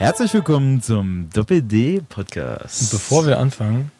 [0.00, 2.90] Herzlich willkommen zum Doppel-D-Podcast.
[2.90, 3.90] Bevor wir anfangen,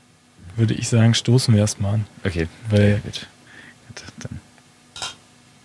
[0.57, 2.07] würde ich sagen, stoßen wir erstmal an.
[2.25, 3.27] Okay, Weil- ja, gut.
[3.89, 4.05] gut.
[4.21, 4.41] Dann.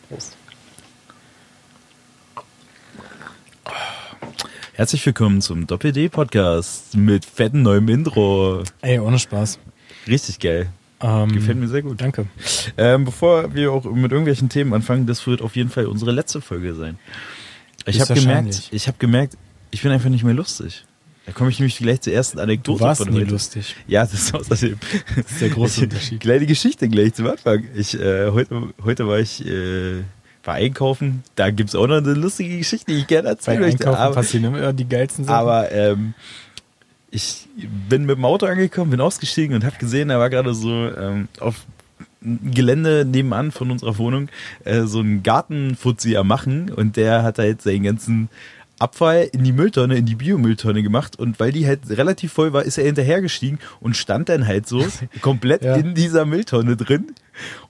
[0.10, 0.36] Prost.
[4.74, 8.62] Herzlich willkommen zum Doppel-D-Podcast mit fettem neuem Intro.
[8.82, 9.58] Ey, ohne Spaß.
[10.06, 10.68] Richtig geil.
[11.00, 12.02] Ähm, Gefällt mir sehr gut.
[12.02, 12.28] Danke.
[12.76, 16.42] Ähm, bevor wir auch mit irgendwelchen Themen anfangen, das wird auf jeden Fall unsere letzte
[16.42, 17.00] Folge sein.
[17.86, 19.38] Ich habe gemerkt, ich habe gemerkt,
[19.76, 20.86] ich bin einfach nicht mehr lustig.
[21.26, 23.32] Da komme ich nämlich gleich zur ersten Du Anekdote warst von nie heute.
[23.32, 23.76] lustig.
[23.88, 24.78] Ja, das ist außerdem.
[25.18, 26.22] Das ist der große Unterschied.
[26.22, 27.66] Kleine Geschichte gleich zum Anfang.
[27.76, 30.04] Ich, äh, heute, heute war ich äh,
[30.46, 31.24] war einkaufen.
[31.36, 33.86] Da gibt's auch noch eine lustige Geschichte, die ich gerne Bei erzählen möchte.
[33.86, 35.36] Einkaufen Aber, passieren immer die geilsten Sachen.
[35.36, 36.14] aber ähm,
[37.12, 37.48] ich
[37.90, 41.28] bin mit dem Auto angekommen, bin ausgestiegen und habe gesehen, da war gerade so ähm,
[41.40, 41.66] auf
[42.22, 44.30] Gelände nebenan von unserer Wohnung
[44.64, 48.30] äh, so ein Gartenfuzzi am machen und der hat halt seinen ganzen
[48.80, 52.64] Abfall in die Mülltonne, in die Biomülltonne gemacht und weil die halt relativ voll war,
[52.64, 54.86] ist er hinterhergestiegen und stand dann halt so
[55.22, 55.76] komplett Ja.
[55.76, 57.14] in dieser Mülltonne drin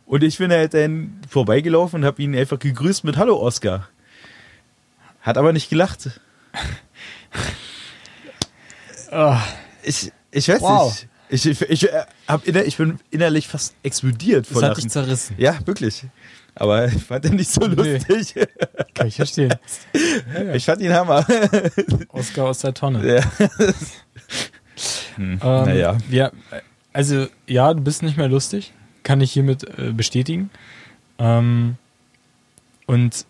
[0.06, 3.88] und ich bin halt dann vorbeigelaufen und habe ihn einfach gegrüßt mit Hallo Oscar.
[5.22, 6.10] Hat aber nicht gelacht.
[9.12, 9.42] Ah,
[9.84, 10.92] Ich, ich weiß Wow.
[10.94, 11.08] nicht.
[11.30, 14.90] Ich, ich, ich, äh, hab inner, ich bin innerlich fast explodiert vor das hat dich
[14.90, 15.36] zerrissen.
[15.40, 16.04] Ja, wirklich.
[16.56, 17.76] Aber ich fand ihn nicht so Nee.
[17.98, 18.48] lustig.
[18.94, 19.54] Kann ich verstehen.
[20.54, 21.26] Ich fand ihn Hammer.
[22.10, 23.06] Oscar aus der Tonne.
[23.06, 23.24] Ja.
[25.16, 25.98] Hm, Ähm, naja.
[26.10, 26.32] Wir,
[26.94, 28.74] also, ja, du bist nicht mehr lustig.
[29.04, 30.50] Kann ich hiermit äh, bestätigen.
[31.20, 31.76] Ähm,
[32.86, 33.26] und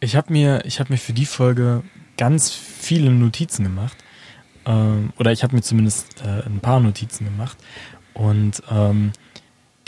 [0.00, 1.82] ich habe mir, ich habe mir für die Folge
[2.16, 3.96] ganz viele Notizen gemacht.
[4.66, 7.56] Ähm, oder ich habe mir zumindest äh, ein paar Notizen gemacht.
[8.14, 9.12] Und ähm,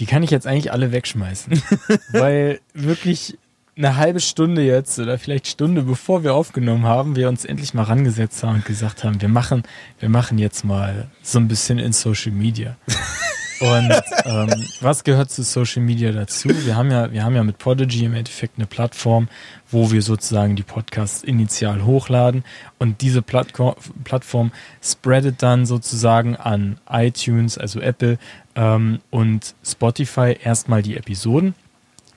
[0.00, 1.62] die kann ich jetzt eigentlich alle wegschmeißen.
[2.12, 3.38] weil wirklich
[3.77, 7.82] eine halbe Stunde jetzt oder vielleicht Stunde bevor wir aufgenommen haben, wir uns endlich mal
[7.82, 9.65] rangesetzt haben und gesagt haben, wir machen,
[9.99, 12.77] wir machen jetzt mal so ein bisschen in Social Media.
[13.65, 13.91] Und
[14.27, 16.51] ähm, was gehört zu Social Media dazu?
[16.51, 19.29] Wir haben ja, wir haben ja mit Podigy im Endeffekt eine Plattform,
[19.71, 22.45] wo wir sozusagen die Podcasts initial hochladen
[22.79, 28.19] und diese Plattko- Plattform spreadet dann sozusagen an iTunes, also Apple
[28.55, 31.55] ähm, und Spotify erstmal die Episoden.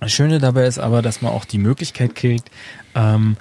[0.01, 2.51] Das Schöne dabei ist aber, dass man auch die Möglichkeit kriegt,
[2.93, 3.37] ähm,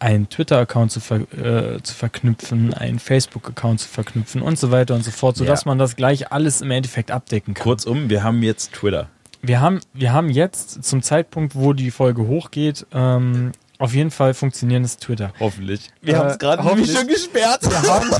[0.00, 5.04] einen Twitter-Account zu, ver äh, zu verknüpfen, einen Facebook-Account zu verknüpfen und so weiter und
[5.04, 5.68] so fort, sodass Ja.
[5.68, 7.62] man das gleich alles im Endeffekt abdecken kann.
[7.62, 9.08] Kurzum, wir haben jetzt Twitter.
[9.42, 14.34] Wir haben, wir haben jetzt zum Zeitpunkt, wo die Folge hochgeht, ähm, auf jeden Fall
[14.34, 15.32] funktionierendes Twitter.
[15.40, 15.88] Hoffentlich.
[16.02, 17.62] Wir haben's gerade nämlich nämlich schon gesperrt.
[17.70, 18.10] Wir haben,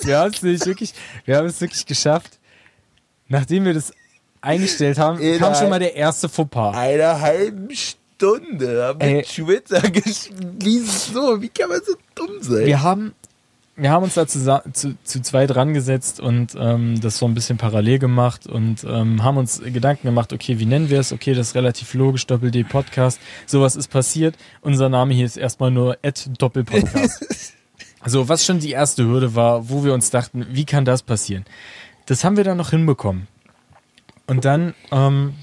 [0.00, 0.94] wir haben es nicht wirklich,
[1.26, 2.38] wir haben es wirklich geschafft.
[3.28, 3.92] Nachdem wir das
[4.40, 6.74] eingestellt haben, kam Innerhalb- schon mal der erste Fauxpas.
[6.76, 9.14] Eine halbe Stunde haben Ey.
[9.16, 10.86] wir Twitter geschrieben.
[10.86, 12.66] So, wie kann man so dumm sein?
[12.66, 13.14] Wir haben,
[13.76, 17.34] wir haben uns da zu, zu, zu zweit dran gesetzt und ähm, das so ein
[17.34, 21.12] bisschen parallel gemacht und ähm, haben uns Gedanken gemacht, okay, wie nennen wir es?
[21.12, 23.20] Okay, das ist relativ logisch, Doppel-D Podcast.
[23.46, 24.36] Sowas ist passiert.
[24.60, 25.98] Unser Name hier ist erstmal nur
[26.38, 27.54] Doppelpodcast.
[28.06, 31.44] so, was schon die erste Hürde war, wo wir uns dachten, wie kann das passieren?
[32.06, 33.28] Das haben wir dann noch hinbekommen.
[34.26, 35.34] Und dann ähm,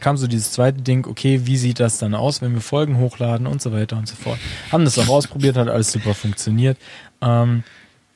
[0.00, 3.46] kam so dieses zweite Ding, okay, wie sieht das dann aus, wenn wir Folgen hochladen
[3.46, 4.38] und so weiter und so fort.
[4.72, 6.76] Haben das auch ausprobiert, hat alles super funktioniert.
[7.22, 7.62] Ähm,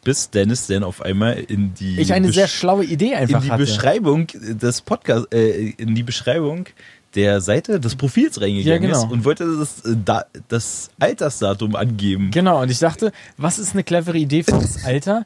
[0.05, 3.43] Bis Dennis dann auf einmal in die ich eine Besch- sehr schlaue Idee in einfach
[3.43, 3.65] die hatte.
[3.65, 6.67] Beschreibung des Podcasts, äh, in die Beschreibung
[7.15, 9.05] der Seite des Profils reingegangen Ja, genau.
[9.07, 12.31] ist und wollte das, äh, da, das Altersdatum angeben.
[12.31, 15.25] Genau, und ich dachte, was ist eine clevere Idee für das Alter?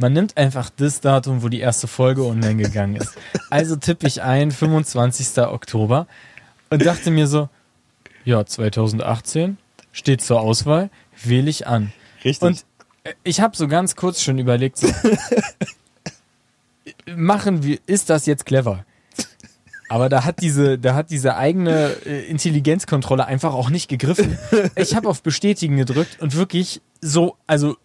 [0.00, 3.18] Man nimmt einfach das Datum, wo die erste Folge online gegangen ist.
[3.50, 5.36] Also tippe ich ein, 25.
[5.42, 6.06] Oktober
[6.70, 7.50] und dachte mir so,
[8.24, 9.58] ja, 2018
[9.92, 10.88] steht zur Auswahl,
[11.22, 11.92] wähle ich an.
[12.24, 12.40] Richtig.
[12.40, 12.64] Und
[13.04, 14.88] äh, ich habe so ganz kurz schon überlegt, so,
[17.14, 18.86] machen wir, ist das jetzt clever?
[19.90, 24.38] Aber da hat diese, da hat diese eigene äh, Intelligenzkontrolle einfach auch nicht gegriffen.
[24.76, 27.76] Ich habe auf Bestätigen gedrückt und wirklich so, also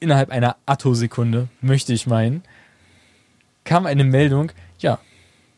[0.00, 2.42] innerhalb einer Attosekunde, möchte ich meinen,
[3.64, 4.98] kam eine Meldung, ja,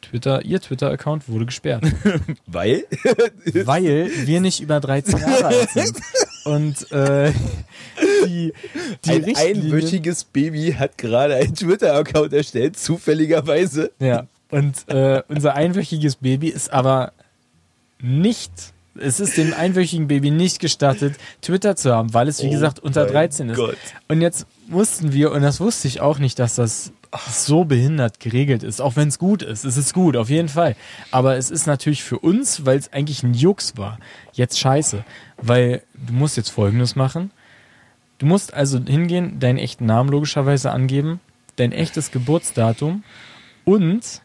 [0.03, 1.85] Twitter, ihr Twitter-Account wurde gesperrt,
[2.47, 2.85] Weil?
[3.65, 5.97] weil wir nicht über 13 Jahre alt sind.
[6.45, 7.33] Und äh,
[8.25, 8.53] die,
[9.05, 13.93] die ein einwöchiges Baby hat gerade einen Twitter-Account erstellt, zufälligerweise.
[13.99, 17.13] Ja, und äh, unser einwöchiges Baby ist aber
[18.01, 18.51] nicht,
[19.01, 22.79] es ist dem einwöchigen Baby nicht gestattet, Twitter zu haben, weil es, wie Oh gesagt,
[22.79, 23.57] unter mein 13 ist.
[23.57, 23.77] Gott.
[24.09, 26.93] Und jetzt mussten wir, und das wusste ich auch nicht, dass das
[27.29, 29.65] so behindert geregelt ist, auch wenn es gut ist.
[29.65, 30.77] Es ist gut, auf jeden Fall.
[31.11, 33.99] Aber es ist natürlich für uns, weil es eigentlich ein Jux war,
[34.33, 35.05] jetzt scheiße.
[35.39, 37.31] Weil du musst jetzt Folgendes machen.
[38.19, 41.21] Du musst also hingehen, deinen echten Namen logischerweise angeben,
[41.57, 43.03] dein echtes Geburtsdatum
[43.65, 44.23] und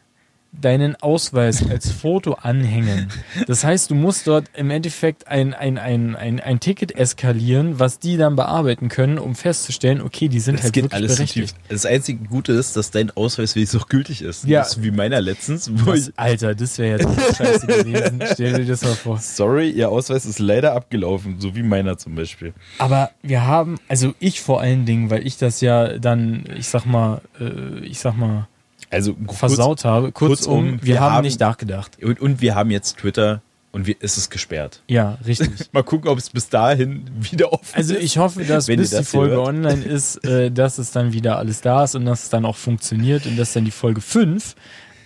[0.62, 3.10] deinen Ausweis als Foto anhängen.
[3.48, 8.00] Das heißt, du musst dort im Endeffekt ein, ein, ein, ein, ein Ticket eskalieren, was
[8.00, 11.50] die dann bearbeiten können, um festzustellen, okay, die sind Das halt geht wirklich alles berechtigt.
[11.56, 11.60] tief.
[11.70, 14.46] Das einzige Gute ist, dass dein Ausweis wenigstens noch gültig ist.
[14.46, 14.60] Ja.
[14.60, 18.24] Das ist wie meiner letztens, Was, Alter, das wäre jetzt scheiße gewesen.
[18.34, 19.18] Stell dir das mal vor.
[19.20, 22.54] sorry, ihr Ausweis ist leider abgelaufen, so wie meiner zum Beispiel.
[22.80, 26.86] Aber wir haben, also ich vor allen Dingen, weil ich das ja dann, ich sag
[26.86, 28.48] mal, äh, ich sag mal,
[28.90, 30.12] Also kurz- versaut habe.
[30.12, 32.02] Kurzum, kurzum, wir, wir haben, nicht nachgedacht.
[32.04, 33.42] Und, und wir haben jetzt Twitter
[33.72, 34.82] und wir, es ist gesperrt.
[34.88, 35.50] Ja, richtig.
[35.74, 38.04] Mal gucken, ob es bis dahin wieder offen Also ist.
[38.04, 39.48] ich hoffe, dass Wenn bis die Folge hört.
[39.48, 42.56] online ist, äh, dass es dann wieder alles da ist und dass es dann auch
[42.56, 44.56] funktioniert und dass dann die Folge 5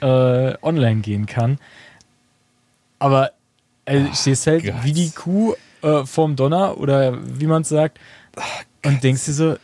[0.02, 0.06] äh,
[0.62, 1.58] online gehen kann.
[3.00, 3.32] Aber
[3.86, 4.74] äh, ich stehst halt Gott.
[4.84, 7.98] wie die Kuh äh, vorm Donner oder wie man es sagt
[8.86, 9.56] und denkst dir so,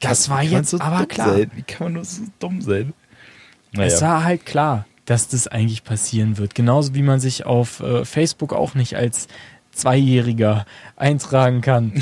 [0.00, 1.32] das war jetzt so aber dumm klar.
[1.34, 1.50] Sein?
[1.54, 2.92] Wie kann man nur so dumm sein?
[3.78, 4.14] Es Naja.
[4.14, 6.54] war halt klar, dass das eigentlich passieren wird.
[6.54, 9.28] Genauso wie man sich auf äh, Facebook auch nicht als
[9.72, 10.66] Zweijähriger
[10.96, 11.92] eintragen kann.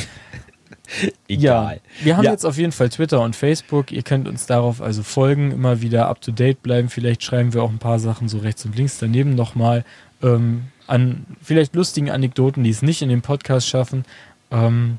[1.28, 1.80] Egal.
[1.98, 2.32] Ja, wir haben Ja.
[2.32, 3.90] jetzt auf jeden Fall Twitter und Facebook.
[3.92, 6.90] Ihr könnt uns darauf also folgen, immer wieder up to date bleiben.
[6.90, 9.84] Vielleicht schreiben wir auch ein paar Sachen so rechts und links daneben nochmal
[10.22, 14.04] ähm, an vielleicht lustigen Anekdoten, die es nicht in den Podcast schaffen.
[14.50, 14.98] Ähm,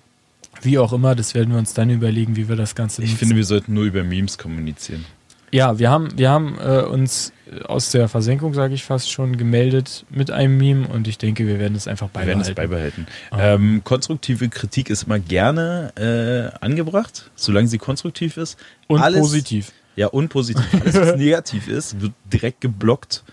[0.64, 3.20] wie auch immer, das werden wir uns dann überlegen, wie wir das Ganze Ich nutzen.
[3.20, 5.06] finde, wir sollten nur über Memes kommunizieren.
[5.53, 7.31] Ja, wir haben, wir haben äh, uns
[7.65, 11.59] aus der Versenkung, sage ich fast schon, gemeldet mit einem Meme und ich denke, wir
[11.59, 13.05] werden es einfach Wir werden es beibehalten.
[13.29, 13.63] beibehalten.
[13.65, 18.57] Ähm, konstruktive Kritik ist immer gerne äh, angebracht, solange sie konstruktiv ist.
[18.88, 19.71] Und Alles- positiv.
[19.95, 20.65] Ja, und positiv.
[20.81, 23.23] Alles, was negativ ist, wird direkt geblockt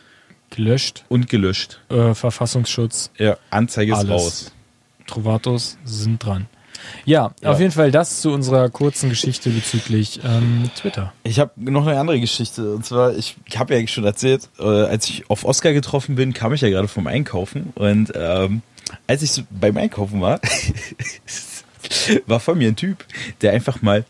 [0.50, 1.80] Gelöscht, und gelöscht.
[1.88, 4.10] äh, Verfassungsschutz, Ja, Anzeige ist Alles.
[4.10, 4.52] raus.
[5.06, 6.46] Trovatos sind dran.
[7.04, 7.50] Ja, Ja.
[7.50, 11.12] auf jeden Fall das zu unserer kurzen Geschichte bezüglich ähm, Twitter.
[11.24, 12.74] Ich habe noch eine andere Geschichte.
[12.74, 16.52] Und zwar, ich, habe ja schon erzählt, äh, als ich auf Oscar getroffen bin, kam
[16.52, 17.72] ich ja gerade vom Einkaufen.
[17.74, 18.62] Und ähm,
[19.06, 20.40] als ich so beim Einkaufen war,
[22.26, 23.04] war vor mir ein Typ,
[23.42, 24.04] der einfach mal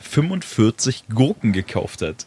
[0.00, 2.26] 45 Gurken gekauft hat.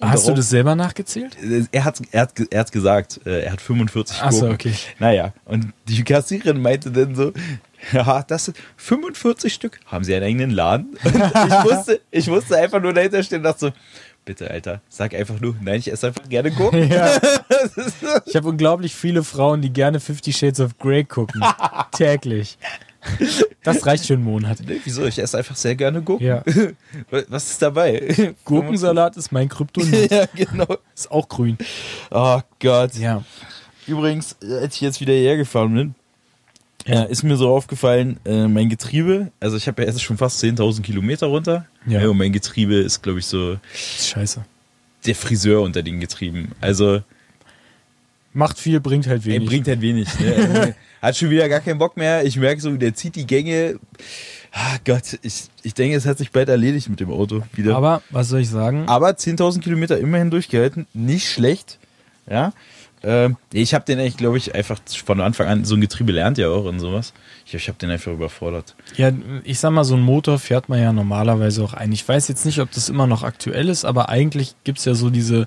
[0.00, 1.36] Und Hast du darauf- das selber nachgezählt?
[1.72, 4.70] Er hat, er hat, er hat gesagt, äh, er hat 45 Ach so, Gurken.
[4.70, 4.74] okay.
[5.00, 7.32] Naja, und die Kassiererin meinte dann so,
[7.92, 9.80] ja, das sind 45 Stück.
[9.86, 10.96] Haben Sie einen eigenen Laden?
[11.04, 13.72] Und ich musste, ich musste einfach nur dahinter stehen und dachte so,
[14.24, 16.88] bitte, Alter, sag einfach nur, nein, ich esse einfach gerne Gurken.
[16.90, 17.18] Ja.
[18.26, 21.42] Ich habe unglaublich viele Frauen, die gerne Fifty Shades of Grey gucken.
[21.92, 22.58] täglich.
[23.62, 24.58] Das reicht für einen Monat.
[24.66, 25.06] Nee, Wieso?
[25.06, 26.26] Ich esse einfach sehr gerne Gurken.
[26.26, 26.42] Ja.
[27.28, 28.34] Was ist dabei?
[28.44, 30.10] Gurkensalat ist mein Kryptonit.
[30.10, 30.66] ja, genau.
[30.94, 31.56] Ist auch grün.
[32.10, 32.94] Oh Gott.
[32.94, 33.22] Ja.
[33.86, 35.94] Übrigens, als ich jetzt wieder hergefahren bin,
[36.88, 40.42] ja, ist mir so aufgefallen, äh, mein Getriebe, also ich habe ja jetzt schon fast
[40.42, 41.66] 10.000 Kilometer runter.
[41.86, 42.08] Ja.
[42.08, 44.44] und mein Getriebe ist, glaube ich, so scheiße.
[45.06, 46.52] der Friseur unter den Getrieben.
[46.60, 47.02] Also
[48.34, 49.48] Macht viel, bringt halt er wenig.
[49.48, 50.08] bringt halt wenig.
[50.20, 50.34] Ne?
[51.00, 52.24] Also, Hat schon wieder gar keinen Bock mehr.
[52.24, 53.78] Ich merke so, der zieht die Gänge.
[54.52, 57.76] Ah Gott, ich, ich denke, es hat sich bald erledigt mit dem Auto wieder.
[57.76, 58.88] Aber was soll ich sagen?
[58.88, 60.86] Aber 10.000 Kilometer immerhin durchgehalten.
[60.94, 61.78] Nicht schlecht.
[62.28, 62.52] Ja.
[63.02, 66.38] Ähm, ich habe den eigentlich, glaube ich, einfach von Anfang an, so ein Getriebe lernt
[66.38, 67.12] ja auch und sowas.
[67.46, 68.74] Ich, ich habe den einfach überfordert.
[68.96, 69.12] Ja,
[69.44, 71.92] ich sag mal, so ein Motor fährt man ja normalerweise auch ein.
[71.92, 75.10] Ich weiß jetzt nicht, ob das immer noch aktuell ist, aber eigentlich gibt's ja so
[75.10, 75.46] diese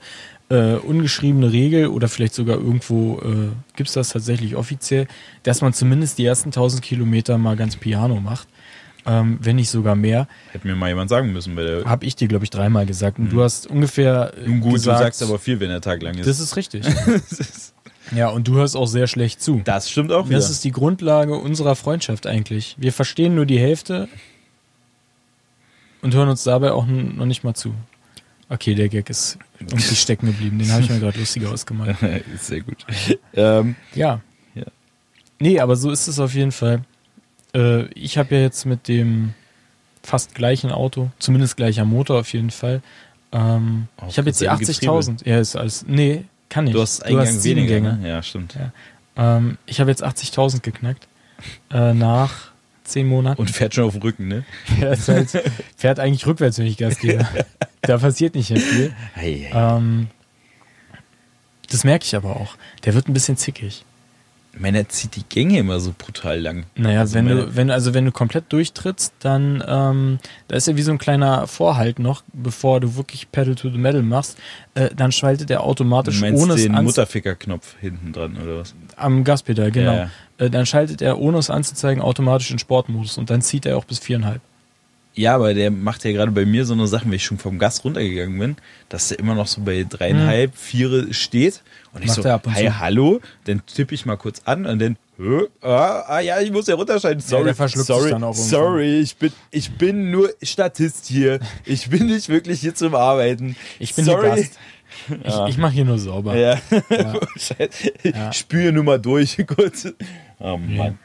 [0.50, 5.08] äh, ungeschriebene Regel oder vielleicht sogar irgendwo äh, gibt's das tatsächlich offiziell,
[5.44, 8.48] dass man zumindest die ersten 1000 Kilometer mal ganz piano macht.
[9.06, 11.86] Ähm, wenn nicht sogar mehr, Hätte mir mal jemand sagen müssen bei der.
[11.86, 13.18] habe ich dir, glaube ich, dreimal gesagt.
[13.18, 16.04] Und du hast ungefähr äh, Nun gut, gesagt, du sagst aber viel, wenn der Tag
[16.04, 16.28] lang ist.
[16.28, 16.86] das ist richtig.
[18.16, 19.62] ja, und du hörst auch sehr schlecht zu.
[19.64, 20.38] Das stimmt auch wieder.
[20.38, 22.76] Das ist die Grundlage unserer Freundschaft eigentlich.
[22.78, 24.08] Wir verstehen nur die Hälfte
[26.04, 27.74] und hören uns dabei auch noch nicht mal zu.
[28.50, 30.60] Okay, der Gag ist irgendwie stecken geblieben.
[30.60, 31.98] Den habe ich mir gerade lustiger ausgemalt.
[32.36, 32.86] ist sehr gut.
[33.34, 34.22] ähm, Ja.
[34.54, 34.66] Ja.
[35.40, 36.84] Nee, aber so ist es auf jeden Fall.
[37.54, 39.34] Äh, ich habe ja jetzt mit dem
[40.04, 42.82] fast gleichen Auto, zumindest gleicher Motor auf jeden Fall.
[43.32, 45.28] Ähm, ich habe jetzt die dasselbe 80.000.
[45.28, 45.86] Ja, ist alles.
[45.88, 46.76] Nee, kann nicht.
[46.76, 47.98] du hast einen Gang sieben weniger, Gänge.
[47.98, 48.10] ne?
[48.10, 48.56] Ja, stimmt.
[48.56, 49.38] Ja.
[49.38, 51.08] Ähm, ich habe jetzt 80.000 geknackt.
[51.72, 52.52] Äh, nach
[52.84, 53.40] zehn Monaten.
[53.42, 54.44] Und fährt schon auf dem Rücken, ne?
[54.92, 55.30] Ist halt,
[55.76, 57.26] fährt eigentlich rückwärts, wenn ich Gas gebe.
[57.82, 58.94] da passiert nicht mehr viel.
[59.14, 59.78] Hey, hey.
[59.78, 60.08] Ähm,
[61.70, 62.56] das merke ich aber auch.
[62.84, 63.86] Der wird ein bisschen zickig.
[64.58, 66.66] Meiner zieht die Gänge immer so brutal lang.
[66.76, 70.76] Naja, Also wenn du, wenn, also wenn du komplett durchtrittst, dann ähm, da ist ja
[70.76, 74.38] wie so ein kleiner Vorhalt noch, bevor du wirklich Pedal to the Metal machst,
[74.76, 78.76] äh, dann schaltet er Du automatisch meinst ohne den Mutterficker-Knopf hinten dran, oder was?
[78.98, 79.94] am Gaspedal, genau.
[79.94, 80.46] Ja, ja.
[80.46, 83.86] Äh, dann schaltet er ohne es anzuzeigen automatisch in Sportmodus und dann zieht er auch
[83.86, 84.42] bis viereinhalb.
[85.14, 87.60] Ja, aber der macht ja gerade bei mir so eine Sachen, wenn ich schon vom
[87.60, 88.56] Gas runtergegangen bin,
[88.88, 91.62] dass der immer noch so bei dreieinhalb, vier steht.
[91.94, 92.80] Und ich Macht so, und zu.
[92.80, 93.20] hallo.
[93.46, 94.98] Dann tippe ich mal kurz an und dann,
[95.62, 97.22] ah, ah ja, ich muss ja runterschalten.
[97.22, 101.40] Sorry, sich sorry, sorry, ich bin, ich bin nur Statist hier.
[101.66, 103.56] Ich bin nicht wirklich hier zum Arbeiten.
[103.80, 104.42] Ich bin sorry.
[104.42, 104.58] Gast.
[105.24, 106.36] Ich, ich mache hier nur sauber.
[106.36, 106.60] Ja.
[106.90, 107.14] Ja.
[108.04, 108.30] Ja.
[108.30, 109.88] Ich spüre nur mal durch kurz.
[110.38, 111.00] Oh Mann.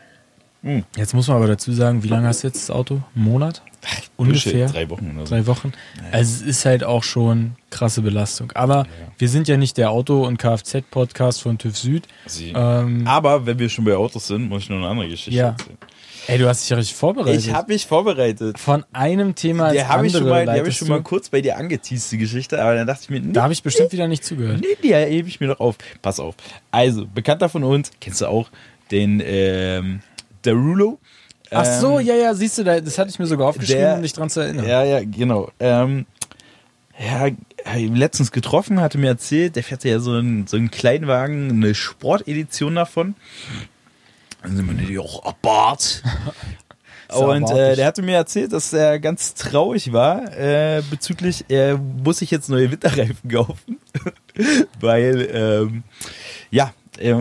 [0.96, 3.00] Jetzt muss man aber dazu sagen, wie lange hast du jetzt das Auto?
[3.14, 3.62] Einen Monat?
[4.16, 4.66] Ungefähr?
[4.66, 5.34] Drei Wochen oder so.
[5.34, 5.72] Drei Wochen?
[6.12, 8.50] Also es ist halt auch schon krasse Belastung.
[8.52, 8.86] Aber
[9.18, 12.08] wir sind ja nicht der Auto- und Kfz-Podcast von TÜV Süd.
[12.26, 15.30] Sie- Ähm, Aber wenn wir schon bei Autos sind, muss ich noch eine andere Geschichte
[15.38, 15.48] Ja.
[15.50, 15.78] erzählen.
[16.28, 17.38] ey, du hast dich ja richtig vorbereitet.
[17.46, 18.58] Ich habe mich vorbereitet.
[18.58, 21.28] von einem Thema Die habe ich, schon andere mal- die hab ich schon mal kurz
[21.28, 23.92] bei dir angeteased, die Geschichte, aber dann dachte ich mir, nee, Da habe ich bestimmt
[23.92, 24.60] wieder nicht zugehört.
[24.60, 25.76] nee, die hebe ich mir noch auf.
[26.02, 26.34] Pass auf.
[26.72, 28.50] Also, bekannter von uns, kennst du auch,
[28.90, 30.00] den ähm,
[30.44, 30.98] Derulo.
[31.50, 33.94] Ach so, Ähm, ja, ja, siehst du, da- das hatte ich mir sogar aufgeschrieben, der-
[33.96, 34.66] um dich dran zu erinnern.
[34.66, 35.50] Ja, ja, genau.
[35.60, 36.06] Ähm,
[36.98, 37.28] ja,
[37.94, 42.74] letztens getroffen, hatte mir erzählt, der fährt ja so einen, so einen Kleinwagen, eine Sportedition
[42.74, 43.14] davon.
[44.42, 46.02] Dann sind wir natürlich auch ja
[47.14, 52.18] Und äh, der hatte mir erzählt, dass er ganz traurig war äh, bezüglich, er muss
[52.18, 53.78] sich jetzt neue Winterreifen kaufen,
[54.80, 55.82] weil, ähm,
[56.50, 57.14] ja, äh,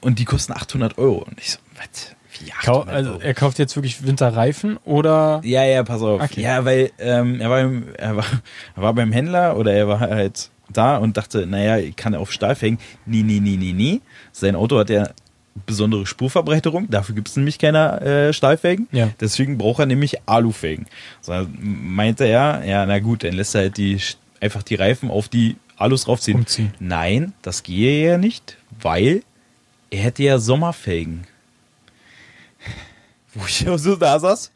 [0.00, 1.24] und die kosten 800 Euro.
[1.24, 2.14] Und ich so, was?
[2.62, 6.22] Kau 800 also er kauft jetzt wirklich Winterreifen oder Ja, ja, pass auf.
[6.22, 6.42] Okay.
[6.42, 8.24] Ja, weil ähm, er, war im, er, war,
[8.76, 12.32] er war beim Händler oder er war halt da und dachte, naja, ich kann auf
[12.32, 12.78] Stahl fängen.
[13.04, 14.00] Nee, nee, nee, nee, nee.
[14.32, 15.08] Sein Auto hat ja
[15.64, 18.88] besondere Spurverbreiterung, dafür gibt es nämlich keine äh, Stahlfelgen.
[18.92, 19.10] Ja.
[19.20, 20.86] Deswegen braucht er nämlich Alufelgen.
[21.22, 23.98] So meinte er, ja, na gut, dann lässt er halt die
[24.40, 26.38] einfach die Reifen auf die Alus draufziehen.
[26.38, 26.74] Umziehen.
[26.78, 29.22] Nein, das gehe ja nicht, weil
[29.90, 31.26] er hätte ja Sommerfelgen.
[33.36, 34.50] Wo ich so da saß.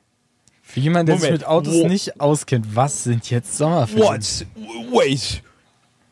[0.62, 1.40] für jemanden, der sich Moment.
[1.42, 4.04] mit Autos Wo- nicht auskennt, was sind jetzt Sommerferien?
[4.06, 4.46] What?
[4.92, 5.42] Wait.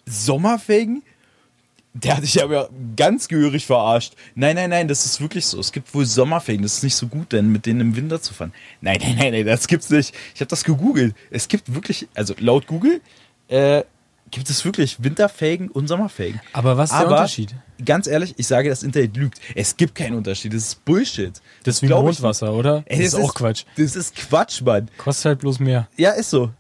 [0.06, 1.02] Sommerfelgen?
[1.94, 4.14] Der hat dich aber ganz gehörig verarscht.
[4.34, 5.58] Nein, nein, nein, das ist wirklich so.
[5.58, 6.62] Es gibt wohl Sommerfelgen.
[6.62, 8.52] Das ist nicht so gut, denn mit denen im Winter zu fahren.
[8.80, 10.14] Nein, nein, nein, nein, das gibt's nicht.
[10.34, 11.14] Ich habe das gegoogelt.
[11.30, 13.00] Es gibt wirklich, also laut Google,
[13.48, 13.82] äh,
[14.30, 16.40] gibt es wirklich Winterfelgen und Sommerfelgen.
[16.52, 17.54] Aber was ist der Aber Unterschied?
[17.84, 19.40] Ganz ehrlich, ich sage, das Internet lügt.
[19.54, 20.52] Es gibt keinen Unterschied.
[20.52, 21.40] Das ist Bullshit.
[21.62, 22.82] Das ist wie Mondwasser, oder?
[22.86, 23.64] Ey, das ist auch Quatsch.
[23.76, 24.90] Das ist Quatsch, Mann.
[24.98, 25.88] Kostet halt bloß mehr.
[25.96, 26.50] Ja, ist so.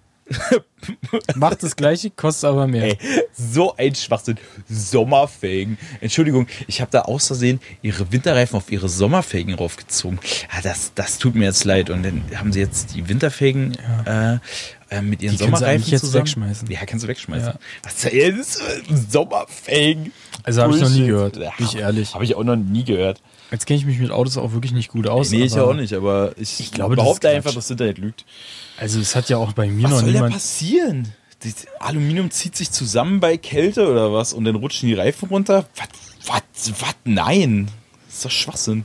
[1.36, 2.84] Macht das gleiche, kostet aber mehr.
[2.84, 2.98] Ey,
[3.32, 4.38] so ein Schwachsinn.
[4.68, 5.78] Sommerfelgen.
[6.00, 10.20] Entschuldigung, ich habe da aus Versehen ihre Winterreifen auf ihre Sommerfelgen raufgezogen.
[10.54, 11.90] Ja, das, das tut mir jetzt leid.
[11.90, 14.38] Und dann haben sie jetzt die Winterfelgen äh,
[14.90, 16.24] äh, mit ihren Die Sommerreifen eigentlich jetzt zusammen.
[16.24, 16.70] wegschmeißen.
[16.70, 17.48] Ja, kannst du wegschmeißen.
[17.48, 17.58] Ja.
[17.82, 19.10] Was ist das?
[19.12, 20.12] Sommerfelgen.
[20.44, 22.14] Also hab ich noch nie gehört, bin ich ehrlich.
[22.14, 23.20] Habe ich auch noch nie gehört.
[23.50, 25.30] Jetzt kenne ich mich mit Autos auch wirklich nicht gut aus.
[25.30, 28.24] nee, ich auch nicht, aber ich, Ich glaube, behaupte einfach, dass das Internet lügt.
[28.78, 30.34] Also es hat ja auch bei mir Was noch soll da niemand.
[30.34, 31.12] passieren?
[31.42, 35.66] Das Aluminium zieht sich zusammen bei Kälte oder was und dann rutschen die Reifen runter?
[35.76, 35.88] Was?
[36.26, 36.72] Was?
[36.80, 36.94] Was?
[37.04, 37.68] Nein.
[38.06, 38.84] Das ist doch Schwachsinn.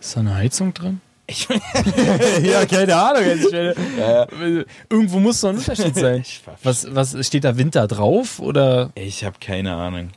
[0.00, 1.00] Ist da eine Heizung drin?
[1.30, 1.46] Ich,
[2.42, 3.22] ja, keine Ahnung.
[3.24, 6.24] Jetzt stell- Irgendwo muss doch ein Unterschied sein.
[6.62, 8.90] Was, was steht da Winter drauf oder?
[8.94, 10.08] ich habe keine Ahnung.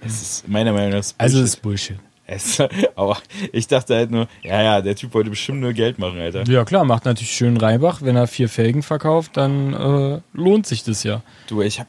[0.00, 1.54] Es ist meiner Meinung nach ist Also Bullshit.
[1.54, 1.96] ist Bullshit.
[2.26, 2.60] es,
[2.96, 3.16] aber
[3.52, 6.42] ich dachte halt nur, ja, ja, der Typ wollte bestimmt nur Geld machen, Alter.
[6.50, 8.02] Ja klar, macht natürlich schön Reibach.
[8.02, 11.22] Wenn er vier Felgen verkauft, dann äh, lohnt sich das ja.
[11.46, 11.86] Du, ich hab,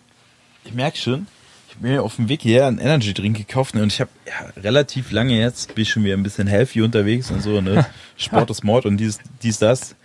[0.63, 1.27] ich merk schon,
[1.82, 5.12] mir auf dem Weg hierher einen Energy Drink gekauft ne, und ich habe ja, relativ
[5.12, 7.86] lange jetzt, bin ich schon wieder ein bisschen healthy unterwegs und so, ne?
[8.17, 9.96] Sport ist Mord und dies, dies das.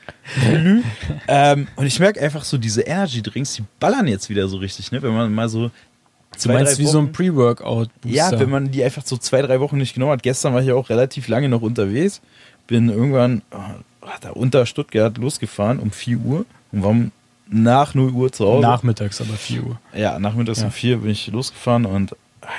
[1.29, 4.91] ähm, und ich merke einfach so, diese Energy Drinks, die ballern jetzt wieder so richtig,
[4.93, 5.03] ne?
[5.03, 5.71] Wenn man mal so.
[6.43, 8.17] Du meinst wie so ein Pre-Workout-Booster.
[8.17, 10.23] Ja, wenn man die einfach so zwei, drei Wochen nicht genommen hat.
[10.23, 12.21] Gestern war ich ja auch relativ lange noch unterwegs.
[12.69, 17.11] Bin irgendwann oh, da unter Stuttgart losgefahren um 4 Uhr und war um
[17.51, 18.63] nach 0 Uhr zu Hause.
[18.63, 19.79] Nachmittags aber 4 Uhr.
[19.95, 20.67] Ja, nachmittags Ja.
[20.67, 22.15] um vier bin ich losgefahren und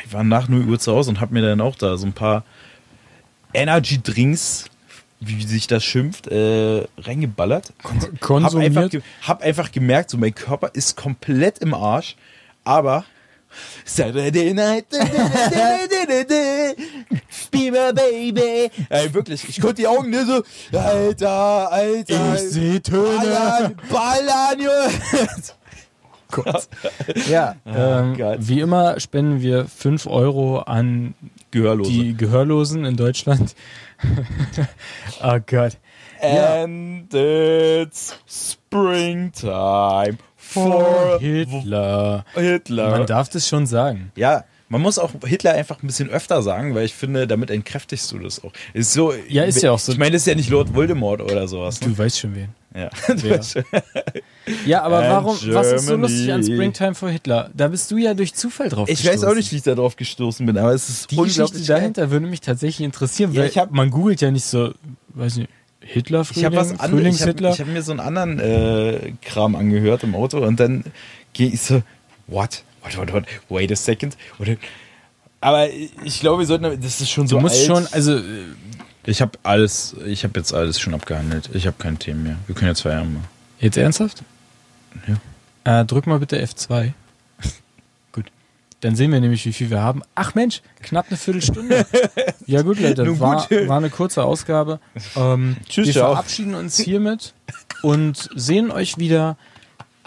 [0.05, 2.13] ich war nach 0 Uhr zu Hause und habe mir dann auch da so ein
[2.13, 2.43] paar
[3.53, 4.65] Energy Drinks,
[5.19, 7.73] wie sich das schimpft, äh, reingeballert.
[7.83, 9.03] Hab einfach, Konsumiert.
[9.23, 12.15] hab einfach gemerkt, so mein Körper ist komplett im Arsch,
[12.63, 13.05] aber
[13.85, 14.89] Saturday night,
[17.51, 18.69] be my baby.
[18.89, 20.43] Ey, wirklich, ich konnte die Augen nur so,
[20.77, 22.35] Alter, Alter.
[22.35, 23.17] Ich seh Töne.
[23.17, 24.89] Ballern, ballern, Junge.
[26.31, 26.67] Gott.
[27.29, 28.37] Ja, ähm, Gott.
[28.39, 31.13] wie immer spenden wir 5 Euro an
[31.51, 31.91] Gehörlose.
[31.91, 33.53] die Gehörlosen in Deutschland.
[35.23, 35.77] oh Gott.
[36.21, 40.17] And it's springtime
[40.51, 42.25] for Hitler.
[42.35, 42.91] Hitler.
[42.91, 44.11] Man darf das schon sagen.
[44.15, 48.09] ja, man muss auch Hitler einfach ein bisschen öfter sagen, weil ich finde, damit entkräftigst
[48.13, 48.53] du das auch.
[48.73, 49.91] Ist so, Ja, ist ja auch so.
[49.91, 51.81] Ich meine, das ist ja nicht Lord Voldemort oder sowas.
[51.81, 51.87] Ne?
[51.89, 52.49] Du weißt schon wen.
[52.73, 52.89] Ja.
[54.65, 57.51] Ja, aber And warum, was ist so lustig an Springtime for Hitler?
[57.53, 59.95] Da bist du ja durch Zufall drauf Ich weiß auch nicht, wie ich da drauf
[59.95, 63.49] gestoßen bin, aber es ist Die unglaublich Geschichte dahinter würde mich tatsächlich interessieren, Ja, weil
[63.49, 64.73] ich hab- man googelt ja nicht so,
[65.09, 65.49] weiß nicht,
[65.93, 67.21] Hitler Ich habe was Frühling, anderes.
[67.21, 70.85] Ich habe hab mir so einen anderen äh, Kram angehört im Auto und dann
[71.33, 71.83] gehe ich so,
[72.27, 72.63] what?
[72.81, 73.25] What, what, what?
[73.49, 74.15] Wait a second.
[74.37, 74.57] What?
[75.41, 77.65] Aber ich glaube, wir sollten, das ist schon so du musst alt.
[77.65, 78.21] schon, also äh,
[79.05, 81.49] Ich habe alles, ich habe jetzt alles schon abgehandelt.
[81.53, 82.37] Ich habe kein Thema mehr.
[82.47, 83.27] Wir können jetzt Feierabend machen.
[83.59, 84.23] jetzt ernsthaft?
[85.07, 85.81] Ja.
[85.81, 86.93] Äh, drück mal bitte F2.
[88.81, 88.85] Gut.
[88.85, 90.01] Dann sehen wir nämlich, wie viel wir haben.
[90.15, 91.85] Ach Mensch, knapp eine Viertelstunde.
[92.47, 93.67] ja gut, Leute, Nun war, gut.
[93.67, 94.79] war eine kurze Ausgabe.
[95.15, 97.33] Ähm, Tschüss, wir verabschieden uns hiermit
[97.81, 99.37] und sehen euch wieder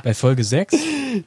[0.03, 0.77] bei Folge 6.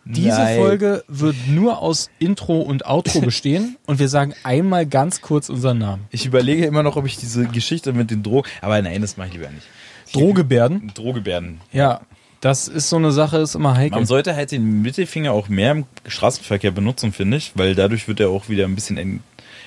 [0.06, 0.60] Diese Nein.
[0.60, 5.80] Folge wird nur aus Intro und Outro bestehen und wir sagen einmal ganz kurz unseren
[5.80, 6.06] Namen.
[6.12, 9.30] Ich überlege immer noch, ob ich diese Geschichte mit den Drogen, aber nein, das mache
[9.30, 9.66] ich lieber nicht.
[10.13, 10.92] Drohgebärden.
[10.94, 11.60] Drohgebärden.
[11.74, 12.01] Ja,
[12.48, 13.98] das ist so eine Sache, ist immer heikel.
[13.98, 18.20] Man sollte halt den Mittelfinger auch mehr im Straßenverkehr benutzen, finde ich, weil dadurch wird
[18.20, 19.22] er auch wieder ein bisschen ent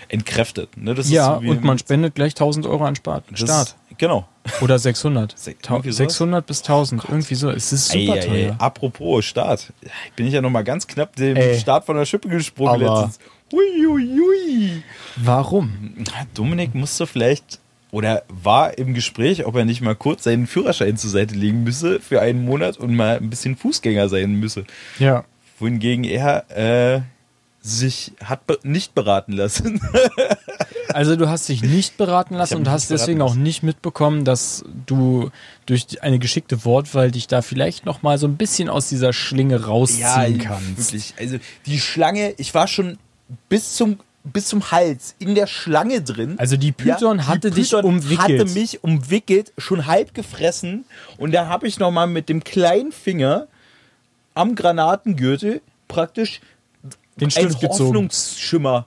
[0.08, 0.76] entkräftet.
[0.76, 0.96] Ne?
[1.04, 3.22] Ja, so und man spendet gleich 1000 Euro an Spart.
[3.30, 3.68] das Start.
[3.90, 4.26] Ist, genau.
[4.60, 5.38] Oder 600.
[5.38, 5.99] Se- Tau- irgendwie sowas?
[6.14, 7.49] 600 bis 1000, irgendwie so.
[7.49, 8.18] Es ist super ei.
[8.18, 8.56] teuer.
[8.58, 9.72] Apropos Start.
[10.16, 11.56] Bin ich ja noch mal ganz knapp dem Ey.
[11.60, 13.20] Start von der Schippe gesprungen Aber- letztens.
[13.52, 14.82] Hui, hui, hui.
[15.14, 15.94] Warum?
[16.34, 17.60] Dominik musste vielleicht
[17.90, 22.00] oder war im Gespräch, ob er nicht mal kurz seinen Führerschein zur Seite legen müsse
[22.00, 24.64] für einen Monat und mal ein bisschen Fußgänger sein müsse.
[24.99, 25.25] Ja.
[25.59, 27.00] Wohingegen er äh,
[27.62, 29.80] sich hat be nicht beraten lassen.
[30.92, 35.30] Also du hast dich nicht beraten lassen und hast deswegen auch nicht mitbekommen, dass du
[35.66, 39.66] durch eine geschickte Wortwahl dich da vielleicht noch mal so ein bisschen aus dieser Schlinge
[39.66, 40.92] rausziehen kannst.
[40.92, 41.14] wirklich.
[41.18, 42.98] Also die Schlange, ich war schon
[43.48, 46.35] bis zum bis zum Hals in der Schlange drin.
[46.38, 48.20] Also die Python die hatte dich Python umwickelt.
[48.20, 50.85] hatte mich umwickelt, schon halb gefressen.
[51.16, 53.48] Und da habe ich noch mal mit dem kleinen Finger
[54.35, 56.40] am Granatengürtel praktisch
[57.16, 57.88] Den einen Stift gezogen.
[57.88, 58.87] Hoffnungsschimmer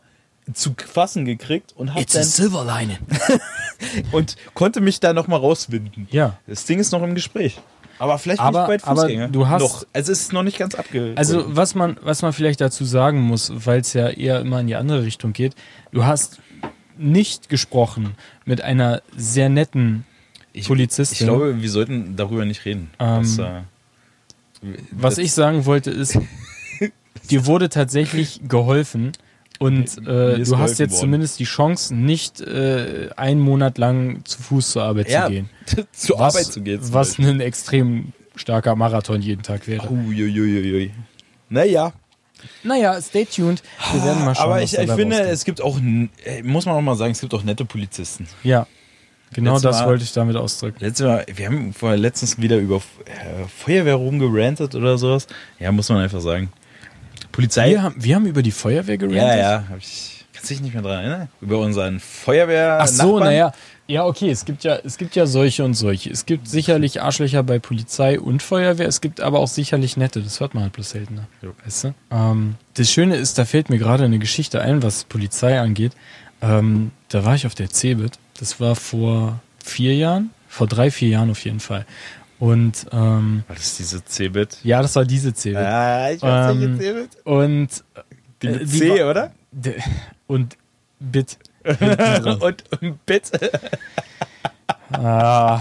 [0.54, 2.98] zu fassen gekriegt und hab dann silver lining.
[4.12, 6.08] und konnte mich da noch mal rauswinden.
[6.12, 6.38] Ja.
[6.48, 7.60] Das Ding ist noch im Gespräch.
[8.00, 9.28] Aber vielleicht Aber- ich bald aber Fußgänger.
[9.30, 9.86] du hast- noch.
[9.94, 11.14] Also es ist noch nicht ganz abge.
[11.16, 14.68] Also was man, was man vielleicht dazu sagen muss, weil es ja eher immer in
[14.68, 15.56] die andere Richtung geht,
[15.92, 16.40] du hast
[16.98, 20.06] nicht gesprochen mit einer sehr netten
[20.54, 21.16] ich, Polizistin.
[21.28, 22.92] Ich glaube, wir sollten darüber nicht reden.
[23.00, 23.62] Ähm, Das, äh,
[24.92, 26.18] Was ich sagen wollte ist,
[27.30, 29.12] dir wurde tatsächlich geholfen
[29.60, 31.00] und äh, du hast jetzt worden.
[31.02, 35.50] zumindest die Chance, nicht äh, einen Monat lang zu Fuß zur Arbeit ja, zu gehen.
[35.92, 36.80] zur Was, Arbeit zu gehen.
[36.92, 37.30] was Beispiel.
[37.30, 39.88] ein extrem starker Marathon jeden Tag wäre.
[39.90, 40.92] Uiuiuiui.
[41.50, 41.94] Naja,
[42.64, 43.62] Naja, stay tuned.
[43.94, 44.46] Wir werden mal schauen.
[44.46, 45.34] aber ich, ich finde, rauskommt.
[45.34, 45.78] es gibt auch,
[46.26, 48.28] äh, muss man auch mal sagen, es gibt auch nette Polizisten.
[48.44, 48.68] Ja,
[49.34, 50.78] genau Letztes das Mal- wollte ich damit ausdrücken.
[50.82, 55.28] Letztes Mal, wir haben vorher letztens wieder über äh, Feuerwehr rumgerantet oder sowas.
[55.60, 56.52] Ja, muss man einfach sagen.
[57.34, 57.72] Polizei.
[57.72, 59.22] Wir haben, wir haben über die Feuerwehr gerantet?
[59.22, 61.30] ja, ja, hab ich, kannst dich nicht mehr dran erinnern?
[61.42, 62.78] Über unseren Feuerwehr.
[62.80, 63.52] Ach so, naja.
[63.86, 66.10] Ja, okay, es gibt ja, es gibt ja solche und solche.
[66.10, 70.40] Es gibt sicherlich Arschlöcher bei Polizei und Feuerwehr, es gibt aber auch sicherlich nette, das
[70.40, 71.28] hört man halt bloß seltener.
[71.42, 71.50] Ja.
[71.66, 71.94] Weißt du?
[72.10, 75.92] ähm, das Schöne ist, da fällt mir gerade eine Geschichte ein, was Polizei angeht.
[76.42, 81.10] Ähm, da war ich auf der CeBIT, das war vor vier Jahren, vor drei, vier
[81.10, 81.86] Jahren auf jeden Fall.
[82.44, 84.58] Und ähm, Was ist diese C-Bit?
[84.64, 85.58] ja, das war diese CeBIT.
[85.58, 87.10] Ah, ich weiß Ähm, C-Bit.
[87.24, 87.70] Und
[88.42, 89.32] Die äh, mit die C, war- oder?
[90.28, 90.58] und
[91.00, 91.38] Bit.
[92.42, 93.32] und, und Bit.
[94.92, 95.60] Ah,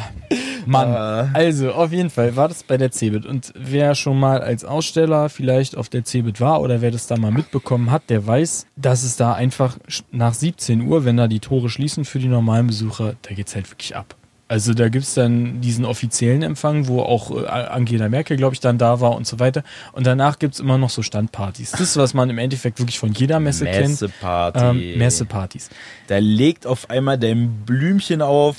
[0.66, 0.88] Mann.
[0.88, 1.30] Ah.
[1.32, 3.24] Also, auf jeden Fall war das bei der Cebit.
[3.24, 7.16] Und wer schon mal als Aussteller vielleicht auf der Cebit war oder wer das da
[7.16, 9.78] mal mitbekommen hat, der weiß, dass es da einfach
[10.10, 13.70] nach 17 Uhr, wenn da die Tore schließen für die normalen Besucher, da geht's halt
[13.70, 14.14] wirklich ab.
[14.52, 18.76] Also da gibt's dann diesen offiziellen Empfang, wo auch äh, Angela Merkel, glaube ich, dann
[18.76, 19.62] da war und so weiter.
[19.92, 21.70] Und danach gibt's immer noch so Standpartys.
[21.70, 23.88] Das ist, was man im Endeffekt wirklich von jeder Messe kennt.
[23.88, 24.58] Messeparty.
[24.92, 25.70] Ähm, Messepartys.
[26.06, 28.56] Da legt auf einmal dein Blümchen auf.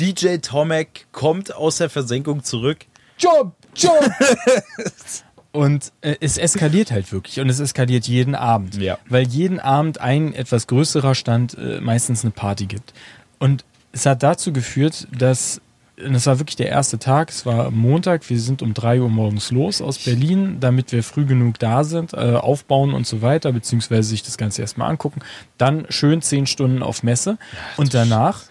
[0.00, 2.78] DJ Tomek kommt aus der Versenkung zurück.
[3.16, 3.92] Job, Job.
[5.52, 8.98] Und äh, es eskaliert halt wirklich und es eskaliert jeden Abend, Ja.
[9.08, 12.92] weil jeden Abend ein etwas größerer Stand äh, meistens eine Party gibt.
[13.38, 13.64] Und
[13.96, 15.60] es hat dazu geführt, dass
[15.98, 19.08] und es war wirklich der erste Tag, es war Montag, wir sind um 3 Uhr
[19.08, 23.50] morgens los aus Berlin, damit wir früh genug da sind, äh, aufbauen und so weiter,
[23.50, 25.20] beziehungsweise sich das Ganze erstmal angucken.
[25.56, 27.38] Dann schön 10 Stunden auf Messe
[27.78, 28.42] und danach